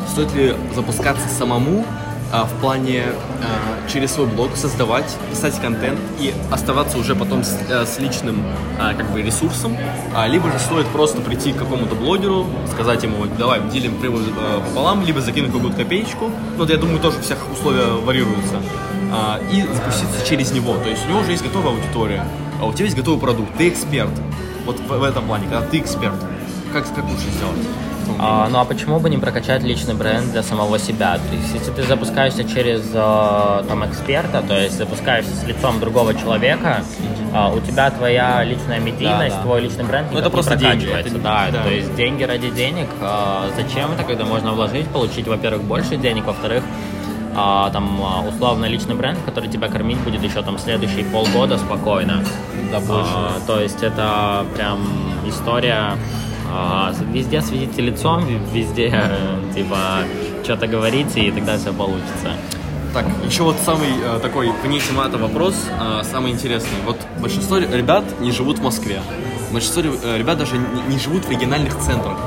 стоит 0.07 0.33
ли 0.33 0.55
запускаться 0.73 1.27
самому 1.27 1.85
а, 2.31 2.45
в 2.45 2.53
плане 2.59 3.03
а, 3.07 3.89
через 3.89 4.13
свой 4.13 4.27
блог 4.27 4.55
создавать, 4.55 5.05
писать 5.29 5.59
контент 5.59 5.99
и 6.19 6.33
оставаться 6.51 6.97
уже 6.97 7.15
потом 7.15 7.43
с, 7.43 7.57
а, 7.69 7.85
с 7.85 7.99
личным 7.99 8.43
а, 8.79 8.93
как 8.93 9.09
бы 9.11 9.21
ресурсом, 9.21 9.77
либо 10.27 10.51
же 10.51 10.59
стоит 10.59 10.87
просто 10.87 11.21
прийти 11.21 11.53
к 11.53 11.57
какому-то 11.57 11.95
блогеру, 11.95 12.45
сказать 12.71 13.03
ему, 13.03 13.25
давай 13.37 13.61
делим 13.69 13.99
прибыль 13.99 14.23
а, 14.37 14.61
пополам, 14.61 15.05
либо 15.05 15.21
закинуть 15.21 15.51
какую-то 15.51 15.77
копеечку, 15.77 16.25
ну, 16.25 16.57
вот 16.57 16.69
я 16.69 16.77
думаю, 16.77 16.99
тоже 16.99 17.19
всех 17.21 17.37
условия 17.51 17.85
варьируются, 17.85 18.61
и 19.51 19.61
запуститься 19.63 20.25
через 20.25 20.53
него, 20.53 20.77
то 20.77 20.89
есть 20.89 21.05
у 21.05 21.09
него 21.09 21.19
уже 21.19 21.31
есть 21.31 21.43
готовая 21.43 21.73
аудитория, 21.73 22.25
а 22.61 22.65
у 22.65 22.73
тебя 22.73 22.85
есть 22.85 22.95
готовый 22.95 23.19
продукт, 23.19 23.57
ты 23.57 23.67
эксперт, 23.67 24.11
вот 24.65 24.79
в 24.79 25.03
этом 25.03 25.25
плане, 25.25 25.47
когда 25.49 25.61
ты 25.61 25.79
эксперт, 25.79 26.15
как, 26.71 26.87
как 26.95 27.03
лучше 27.03 27.29
сделать? 27.35 27.59
А, 28.19 28.47
ну 28.49 28.59
а 28.59 28.65
почему 28.65 28.99
бы 28.99 29.09
не 29.09 29.17
прокачать 29.17 29.63
личный 29.63 29.93
бренд 29.95 30.31
для 30.31 30.43
самого 30.43 30.77
себя? 30.79 31.17
То 31.17 31.35
есть, 31.35 31.53
если 31.53 31.71
ты 31.71 31.83
запускаешься 31.83 32.43
через 32.43 32.81
э, 32.93 33.63
там 33.67 33.85
эксперта, 33.85 34.41
то 34.47 34.59
есть 34.59 34.77
запускаешься 34.77 35.35
с 35.35 35.43
лицом 35.43 35.79
другого 35.79 36.13
человека, 36.13 36.83
э, 37.33 37.55
у 37.55 37.59
тебя 37.61 37.89
твоя 37.91 38.43
личная 38.43 38.79
медийность, 38.79 39.35
Да, 39.35 39.37
да. 39.37 39.41
твой 39.43 39.61
личный 39.61 39.83
бренд 39.85 40.07
Ну, 40.11 40.19
это 40.19 40.27
не 40.27 40.31
просто 40.33 40.55
деньги, 40.55 40.85
прокачивается. 40.85 41.15
это- 41.15 41.23
да, 41.23 41.47
да. 41.51 41.63
то 41.63 41.69
есть 41.69 41.95
деньги 41.95 42.23
ради 42.23 42.49
денег. 42.49 42.87
э, 42.99 43.49
зачем 43.55 43.91
это, 43.91 44.03
когда 44.03 44.25
можно 44.25 44.51
вложить, 44.51 44.87
получить, 44.87 45.27
во-первых, 45.27 45.63
больше 45.63 45.95
денег, 45.97 46.25
во-вторых, 46.25 46.63
а, 47.35 47.69
там 47.71 47.99
а, 48.03 48.27
условно 48.27 48.65
личный 48.65 48.93
бренд, 48.95 49.17
который 49.25 49.49
тебя 49.49 49.69
кормить 49.69 49.97
будет 49.99 50.21
еще 50.21 50.41
там 50.41 50.57
следующие 50.59 51.05
полгода 51.05 51.57
спокойно. 51.57 52.23
Да, 52.71 52.79
больше. 52.81 53.09
А, 53.15 53.39
то 53.47 53.59
есть 53.61 53.81
это 53.83 54.45
прям 54.55 54.79
история 55.25 55.73
а, 55.93 55.97
везде 57.11 57.41
светите 57.41 57.81
лицом, 57.81 58.25
везде 58.53 58.89
э, 58.93 59.53
типа 59.55 59.77
что-то 60.43 60.67
говорите, 60.67 61.21
и 61.21 61.31
тогда 61.31 61.57
все 61.57 61.73
получится. 61.73 62.35
Так, 62.93 63.05
еще 63.25 63.43
вот 63.43 63.55
самый 63.63 63.87
э, 64.03 64.19
такой 64.21 64.51
вне 64.63 64.79
темата 64.81 65.17
вопрос, 65.17 65.55
э, 65.69 66.01
самый 66.03 66.31
интересный. 66.31 66.77
Вот 66.85 66.97
большинство 67.19 67.57
ребят 67.57 68.03
не 68.19 68.31
живут 68.31 68.59
в 68.59 68.63
Москве. 68.63 69.01
Большинство 69.51 69.81
э, 69.81 70.17
ребят 70.17 70.37
даже 70.37 70.57
не, 70.57 70.93
не 70.93 70.99
живут 70.99 71.23
в 71.23 71.31
региональных 71.31 71.77
центрах. 71.79 72.17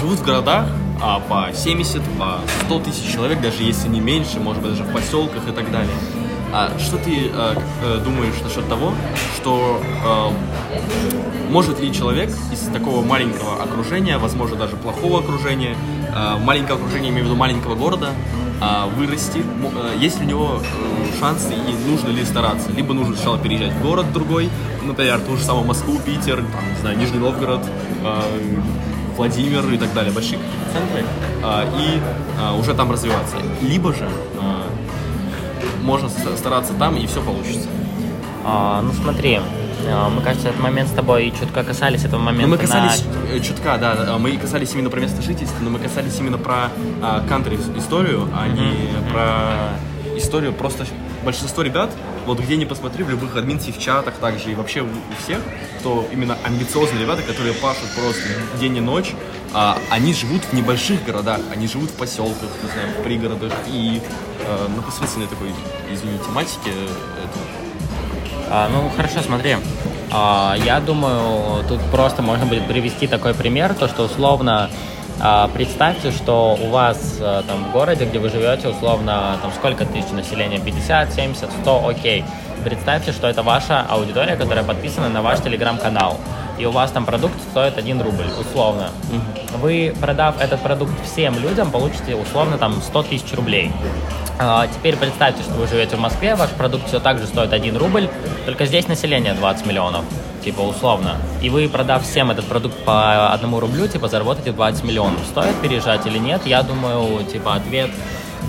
Живут 0.00 0.20
в 0.20 0.24
городах 0.24 0.66
а, 1.02 1.20
по 1.20 1.52
70, 1.52 2.00
по 2.18 2.38
100 2.66 2.78
тысяч 2.80 3.12
человек, 3.12 3.42
даже 3.42 3.62
если 3.64 3.88
не 3.88 4.00
меньше, 4.00 4.40
может 4.40 4.62
быть, 4.62 4.72
даже 4.72 4.84
в 4.84 4.92
поселках 4.92 5.46
и 5.46 5.52
так 5.52 5.70
далее. 5.70 5.94
А 6.54 6.78
что 6.78 6.98
ты 6.98 7.30
э, 7.32 7.54
э, 7.82 8.00
думаешь 8.04 8.34
насчет 8.44 8.68
того, 8.68 8.92
что 9.36 9.80
э, 10.04 11.50
может 11.50 11.80
ли 11.80 11.92
человек 11.94 12.30
из 12.52 12.60
такого 12.72 13.02
маленького 13.02 13.62
окружения, 13.62 14.18
возможно, 14.18 14.56
даже 14.56 14.76
плохого 14.76 15.20
окружения, 15.20 15.74
э, 16.14 16.36
маленького 16.38 16.78
окружения, 16.78 17.08
имею 17.08 17.24
в 17.24 17.28
виду 17.28 17.36
маленького 17.36 17.74
города, 17.74 18.10
э, 18.60 18.90
вырасти? 18.96 19.38
Э, 19.38 19.96
Есть 19.98 20.20
ли 20.20 20.26
у 20.26 20.28
него 20.28 20.60
э, 20.60 21.18
шансы 21.18 21.54
и 21.54 21.90
нужно 21.90 22.10
ли 22.10 22.22
стараться? 22.22 22.70
Либо 22.70 22.92
нужно 22.92 23.14
сначала 23.16 23.38
переезжать 23.38 23.72
в 23.72 23.82
город 23.82 24.12
другой, 24.12 24.50
например, 24.82 25.20
ту 25.20 25.38
же 25.38 25.44
самую 25.44 25.66
Москву, 25.66 25.98
Питер, 26.04 26.36
там, 26.36 26.70
не 26.74 26.80
знаю, 26.82 26.98
Нижний 26.98 27.18
Новгород, 27.18 27.62
э, 28.04 28.20
Владимир 29.16 29.72
и 29.72 29.78
так 29.78 29.94
далее, 29.94 30.12
большие 30.12 30.38
центры, 30.70 31.04
э, 31.42 31.64
и 31.78 32.00
э, 32.40 32.58
уже 32.58 32.74
там 32.74 32.90
развиваться. 32.92 33.36
Либо 33.62 33.94
же 33.94 34.06
можно 35.82 36.08
стараться 36.08 36.72
там, 36.74 36.96
и 36.96 37.06
все 37.06 37.22
получится. 37.22 37.68
А, 38.44 38.80
ну 38.82 38.92
смотри, 38.92 39.40
а, 39.88 40.08
мы, 40.10 40.22
кажется, 40.22 40.48
этот 40.48 40.60
момент 40.60 40.88
с 40.88 40.92
тобой 40.92 41.32
чутка 41.38 41.62
касались 41.64 42.04
этого 42.04 42.20
момента. 42.20 42.46
Но 42.46 42.56
мы 42.56 42.56
на- 42.56 42.62
касались 42.62 43.04
э, 43.32 43.40
чутка, 43.40 43.78
да, 43.78 43.94
да, 43.94 44.18
мы 44.18 44.36
касались 44.36 44.72
именно 44.74 44.90
про 44.90 45.00
место 45.00 45.22
жительства, 45.22 45.58
но 45.62 45.70
мы 45.70 45.78
касались 45.78 46.18
именно 46.18 46.38
про 46.38 46.68
а, 47.02 47.22
кантри 47.28 47.58
историю, 47.76 48.28
а 48.34 48.48
не 48.48 48.74
про 49.12 50.18
историю. 50.18 50.52
Просто 50.52 50.86
большинство 51.24 51.62
ребят, 51.62 51.90
вот 52.26 52.40
где 52.40 52.56
ни 52.56 52.64
посмотри, 52.64 53.04
в 53.04 53.10
любых 53.10 53.36
админсих, 53.36 53.78
чатах 53.78 54.14
также 54.14 54.52
и 54.52 54.54
вообще 54.54 54.82
у, 54.82 54.88
всех, 55.22 55.40
кто 55.80 56.06
именно 56.12 56.36
амбициозные 56.44 57.02
ребята, 57.02 57.22
которые 57.22 57.54
пашут 57.54 57.88
просто 57.96 58.22
день 58.60 58.76
и 58.76 58.80
ночь, 58.80 59.12
а, 59.54 59.78
они 59.90 60.14
живут 60.14 60.42
в 60.44 60.52
небольших 60.52 61.04
городах, 61.04 61.40
они 61.52 61.66
живут 61.66 61.90
в 61.90 61.94
поселках, 61.94 62.48
не 62.62 62.70
знаю, 62.70 62.88
в 62.98 63.02
пригородах 63.02 63.52
и 63.66 64.00
э, 64.40 64.68
на 64.74 64.82
посредственной 64.82 65.26
такой, 65.26 65.48
извини, 65.90 66.18
тематике 66.18 66.70
э, 66.70 66.88
это 67.24 68.48
А, 68.50 68.68
ну 68.68 68.90
хорошо, 68.96 69.20
смотри. 69.22 69.56
А, 70.10 70.56
я 70.64 70.80
думаю, 70.80 71.64
тут 71.68 71.80
просто 71.90 72.22
можно 72.22 72.46
будет 72.46 72.66
привести 72.66 73.06
такой 73.06 73.34
пример, 73.34 73.74
то 73.74 73.88
что 73.88 74.04
условно 74.04 74.64
а, 74.64 74.70
представьте, 75.54 76.10
что 76.10 76.58
у 76.60 76.70
вас 76.70 77.18
а, 77.20 77.44
там 77.44 77.64
в 77.64 77.72
городе, 77.72 78.06
где 78.06 78.18
вы 78.18 78.28
живете, 78.28 78.68
условно, 78.68 79.38
там 79.40 79.52
сколько 79.52 79.86
тысяч 79.86 80.10
населения, 80.10 80.58
50, 80.58 81.12
70, 81.12 81.48
100, 81.62 81.88
окей. 81.88 82.24
Представьте, 82.64 83.12
что 83.12 83.28
это 83.28 83.44
ваша 83.44 83.82
аудитория, 83.88 84.34
которая 84.34 84.64
подписана 84.64 85.08
на 85.08 85.22
ваш 85.22 85.40
телеграм-канал. 85.40 86.18
И 86.62 86.64
у 86.64 86.70
вас 86.70 86.92
там 86.92 87.04
продукт 87.04 87.34
стоит 87.50 87.76
1 87.76 88.02
рубль, 88.02 88.26
условно. 88.40 88.90
Вы, 89.60 89.92
продав 90.00 90.40
этот 90.40 90.60
продукт 90.60 90.92
всем 91.04 91.36
людям, 91.40 91.72
получите 91.72 92.14
условно 92.14 92.56
там 92.56 92.80
100 92.80 93.02
тысяч 93.02 93.34
рублей. 93.34 93.72
А, 94.38 94.68
Теперь 94.68 94.96
представьте, 94.96 95.42
что 95.42 95.54
вы 95.54 95.66
живете 95.66 95.96
в 95.96 95.98
Москве, 95.98 96.36
ваш 96.36 96.50
продукт 96.50 96.86
все 96.86 97.00
так 97.00 97.18
же 97.18 97.26
стоит 97.26 97.52
1 97.52 97.76
рубль, 97.76 98.08
только 98.46 98.66
здесь 98.66 98.86
население 98.86 99.34
20 99.34 99.66
миллионов, 99.66 100.04
типа 100.44 100.60
условно. 100.60 101.16
И 101.40 101.50
вы, 101.50 101.68
продав 101.68 102.04
всем 102.04 102.30
этот 102.30 102.44
продукт 102.44 102.76
по 102.84 103.32
одному 103.32 103.58
рублю, 103.58 103.88
типа 103.88 104.06
заработаете 104.06 104.52
20 104.52 104.84
миллионов. 104.84 105.18
Стоит 105.28 105.56
переезжать 105.60 106.06
или 106.06 106.18
нет? 106.18 106.42
Я 106.46 106.62
думаю, 106.62 107.24
типа 107.24 107.56
ответ 107.56 107.90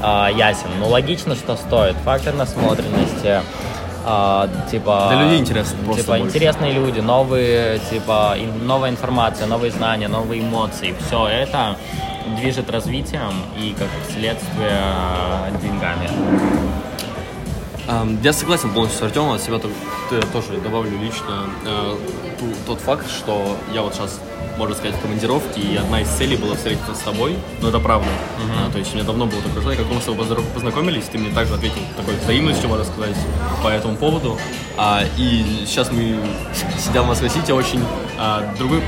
а, 0.04 0.30
ясен. 0.30 0.70
Ну, 0.80 0.88
логично, 0.88 1.34
что 1.34 1.56
стоит. 1.56 1.96
Фактор 2.06 2.36
насмотренности, 2.36 3.42
а, 4.06 4.48
типа... 4.70 5.08
Для 5.12 5.24
людей 5.24 5.40
интересно 5.40 5.78
просто 5.86 6.04
Типа 6.04 6.18
больше. 6.18 6.28
интересные 6.36 6.74
люди, 6.74 7.00
новые, 7.00 7.80
типа, 7.90 8.36
ин- 8.38 8.66
новая 8.68 8.90
информация, 8.90 9.48
новые 9.48 9.72
знания, 9.72 10.08
новые 10.08 10.42
эмоции. 10.42 10.94
Все 11.08 11.28
это 11.28 11.76
движет 12.38 12.70
развитием 12.70 13.32
и, 13.58 13.76
как 13.78 13.88
следствие, 14.14 14.82
деньгами. 15.62 16.10
Эм, 17.88 18.20
Я 18.24 18.32
согласен 18.32 18.72
полностью 18.72 19.00
с 19.00 19.04
Артемом, 19.04 19.34
от 19.34 19.42
себя 19.42 19.60
тоже 19.60 20.58
добавлю 20.64 20.98
лично 21.00 21.46
э, 21.66 21.96
тот 22.66 22.80
факт, 22.80 23.10
что 23.10 23.58
я 23.74 23.82
вот 23.82 23.94
сейчас, 23.94 24.22
можно 24.58 24.74
сказать, 24.74 24.96
в 24.96 25.02
командировке, 25.02 25.60
и 25.60 25.76
одна 25.76 26.02
из 26.02 26.08
целей 26.08 26.38
была 26.38 26.56
встретиться 26.56 26.96
с 26.96 27.00
тобой, 27.00 27.36
но 27.62 27.70
это 27.70 27.80
правда. 27.80 28.08
А, 28.58 28.72
то 28.72 28.78
есть 28.80 28.94
у 28.94 28.96
меня 28.96 29.06
давно 29.06 29.26
было 29.26 29.42
такое 29.42 29.62
желание, 29.62 29.84
как 29.84 29.94
мы 29.94 30.00
с 30.00 30.06
тобой 30.06 30.26
познакомились, 30.54 31.06
ты 31.06 31.18
мне 31.18 31.30
также 31.34 31.56
ответил 31.56 31.82
такой 31.98 32.16
взаимностью, 32.16 32.70
можно 32.70 32.86
сказать, 32.86 33.18
по 33.62 33.68
этому 33.68 33.98
поводу. 33.98 34.38
А, 34.78 35.02
и 35.18 35.64
сейчас 35.66 35.92
мы, 35.92 36.18
сидя 36.80 37.02
в 37.02 37.08
Москве-Сити, 37.08 37.52
очень 37.52 37.84
а, 38.18 38.54
другой 38.58 38.82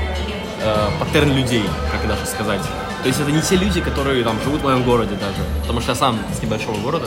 э, 0.62 0.88
паттерн 0.98 1.32
людей, 1.32 1.64
как 1.92 2.08
даже 2.08 2.24
сказать. 2.24 2.62
То 3.02 3.08
есть 3.08 3.20
это 3.20 3.30
не 3.30 3.42
те 3.42 3.56
люди, 3.56 3.80
которые 3.80 4.24
там 4.24 4.36
живут 4.42 4.62
в 4.62 4.64
моем 4.64 4.82
городе 4.82 5.14
даже, 5.16 5.38
потому 5.60 5.80
что 5.80 5.92
я 5.92 5.96
сам 5.96 6.18
с 6.36 6.42
небольшого 6.42 6.78
города, 6.80 7.06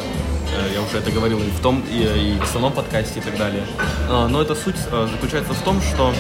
я 0.74 0.82
уже 0.82 0.98
это 0.98 1.12
говорил 1.12 1.40
и 1.40 1.50
в 1.50 1.60
том, 1.62 1.84
и, 1.92 2.02
и 2.04 2.40
в 2.40 2.44
основном 2.44 2.74
подкасте 2.74 3.20
и 3.20 3.22
так 3.24 3.38
далее. 3.38 3.64
А, 4.10 4.28
Но 4.28 4.42
эта 4.42 4.56
суть 4.56 4.76
э, 4.92 5.08
заключается 5.12 5.54
в 5.54 5.62
том, 5.62 5.82
что 5.82 6.14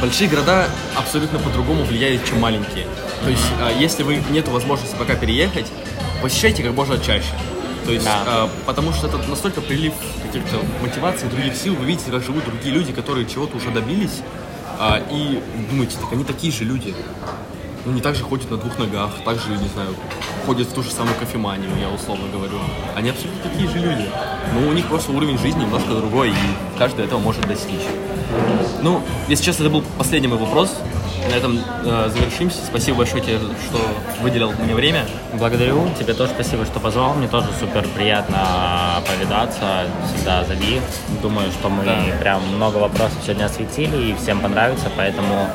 большие 0.00 0.28
города 0.30 0.66
абсолютно 0.96 1.38
по-другому 1.38 1.84
влияют, 1.84 2.24
чем 2.24 2.40
маленькие. 2.40 2.86
То 3.22 3.30
есть, 3.30 3.44
если 3.78 4.02
вы 4.02 4.22
нет 4.30 4.48
возможности 4.48 4.94
пока 4.96 5.14
переехать, 5.14 5.66
посещайте 6.22 6.62
как 6.62 6.72
можно 6.72 6.98
чаще. 6.98 7.28
То 7.84 7.92
есть, 7.92 8.04
Да. 8.04 8.48
потому 8.64 8.92
что 8.92 9.06
это 9.06 9.18
настолько 9.28 9.60
прилив 9.60 9.92
каких-то 10.24 10.56
мотиваций, 10.82 11.28
других 11.28 11.54
сил, 11.56 11.74
вы 11.74 11.84
видите, 11.86 12.10
как 12.10 12.22
живут 12.24 12.44
другие 12.44 12.74
люди, 12.74 12.92
которые 12.92 13.26
чего-то 13.26 13.56
уже 13.56 13.70
добились, 13.70 14.22
и 15.10 15.42
думаете, 15.70 15.96
так 16.00 16.12
они 16.12 16.24
такие 16.24 16.52
же 16.52 16.64
люди. 16.64 16.94
Ну, 17.86 17.92
не 17.92 18.00
так 18.00 18.16
же 18.16 18.24
ходят 18.24 18.50
на 18.50 18.56
двух 18.56 18.78
ногах, 18.78 19.10
так 19.24 19.38
же, 19.38 19.50
не 19.50 19.68
знаю, 19.68 19.94
ходят 20.44 20.66
в 20.66 20.72
ту 20.74 20.82
же 20.82 20.90
самую 20.90 21.14
кофеманию, 21.16 21.70
я 21.80 21.88
условно 21.88 22.24
говорю. 22.32 22.58
Они 22.96 23.10
абсолютно 23.10 23.48
такие 23.48 23.68
же 23.68 23.78
люди. 23.78 24.10
Но 24.52 24.68
у 24.68 24.72
них 24.72 24.86
просто 24.88 25.12
уровень 25.12 25.38
жизни 25.38 25.60
немножко 25.62 25.94
другой, 25.94 26.30
и 26.30 26.78
каждый 26.78 27.04
этого 27.04 27.20
может 27.20 27.46
достичь. 27.46 27.86
Ну, 28.82 29.00
если 29.28 29.44
честно, 29.44 29.62
это 29.64 29.72
был 29.72 29.84
последний 29.98 30.26
мой 30.28 30.38
вопрос. 30.38 30.74
На 31.30 31.34
этом 31.34 31.58
э, 31.84 32.08
завершимся. 32.12 32.58
Спасибо 32.64 32.98
большое 32.98 33.20
тебе, 33.22 33.38
что 33.38 33.80
выделил 34.22 34.52
мне 34.52 34.74
время. 34.74 35.04
Благодарю. 35.34 35.88
Тебе 35.98 36.14
тоже 36.14 36.30
спасибо, 36.32 36.64
что 36.64 36.78
позвал. 36.78 37.14
Мне 37.14 37.26
тоже 37.26 37.48
супер 37.58 37.84
приятно 37.96 39.02
повидаться. 39.08 39.86
Всегда 40.06 40.44
зови. 40.44 40.80
Думаю, 41.22 41.50
что 41.50 41.68
мы 41.68 41.84
Да. 41.84 41.96
прям 42.20 42.42
много 42.54 42.76
вопросов 42.76 43.18
сегодня 43.24 43.46
осветили 43.46 44.10
и 44.10 44.14
всем 44.14 44.40
понравится. 44.40 44.86
Поэтому, 44.96 45.48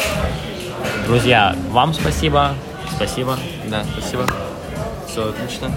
друзья, 1.06 1.56
вам 1.70 1.94
спасибо. 1.94 2.56
Спасибо. 2.96 3.38
Да, 3.68 3.84
спасибо. 3.84 4.26
Все 5.08 5.30
отлично. 5.30 5.72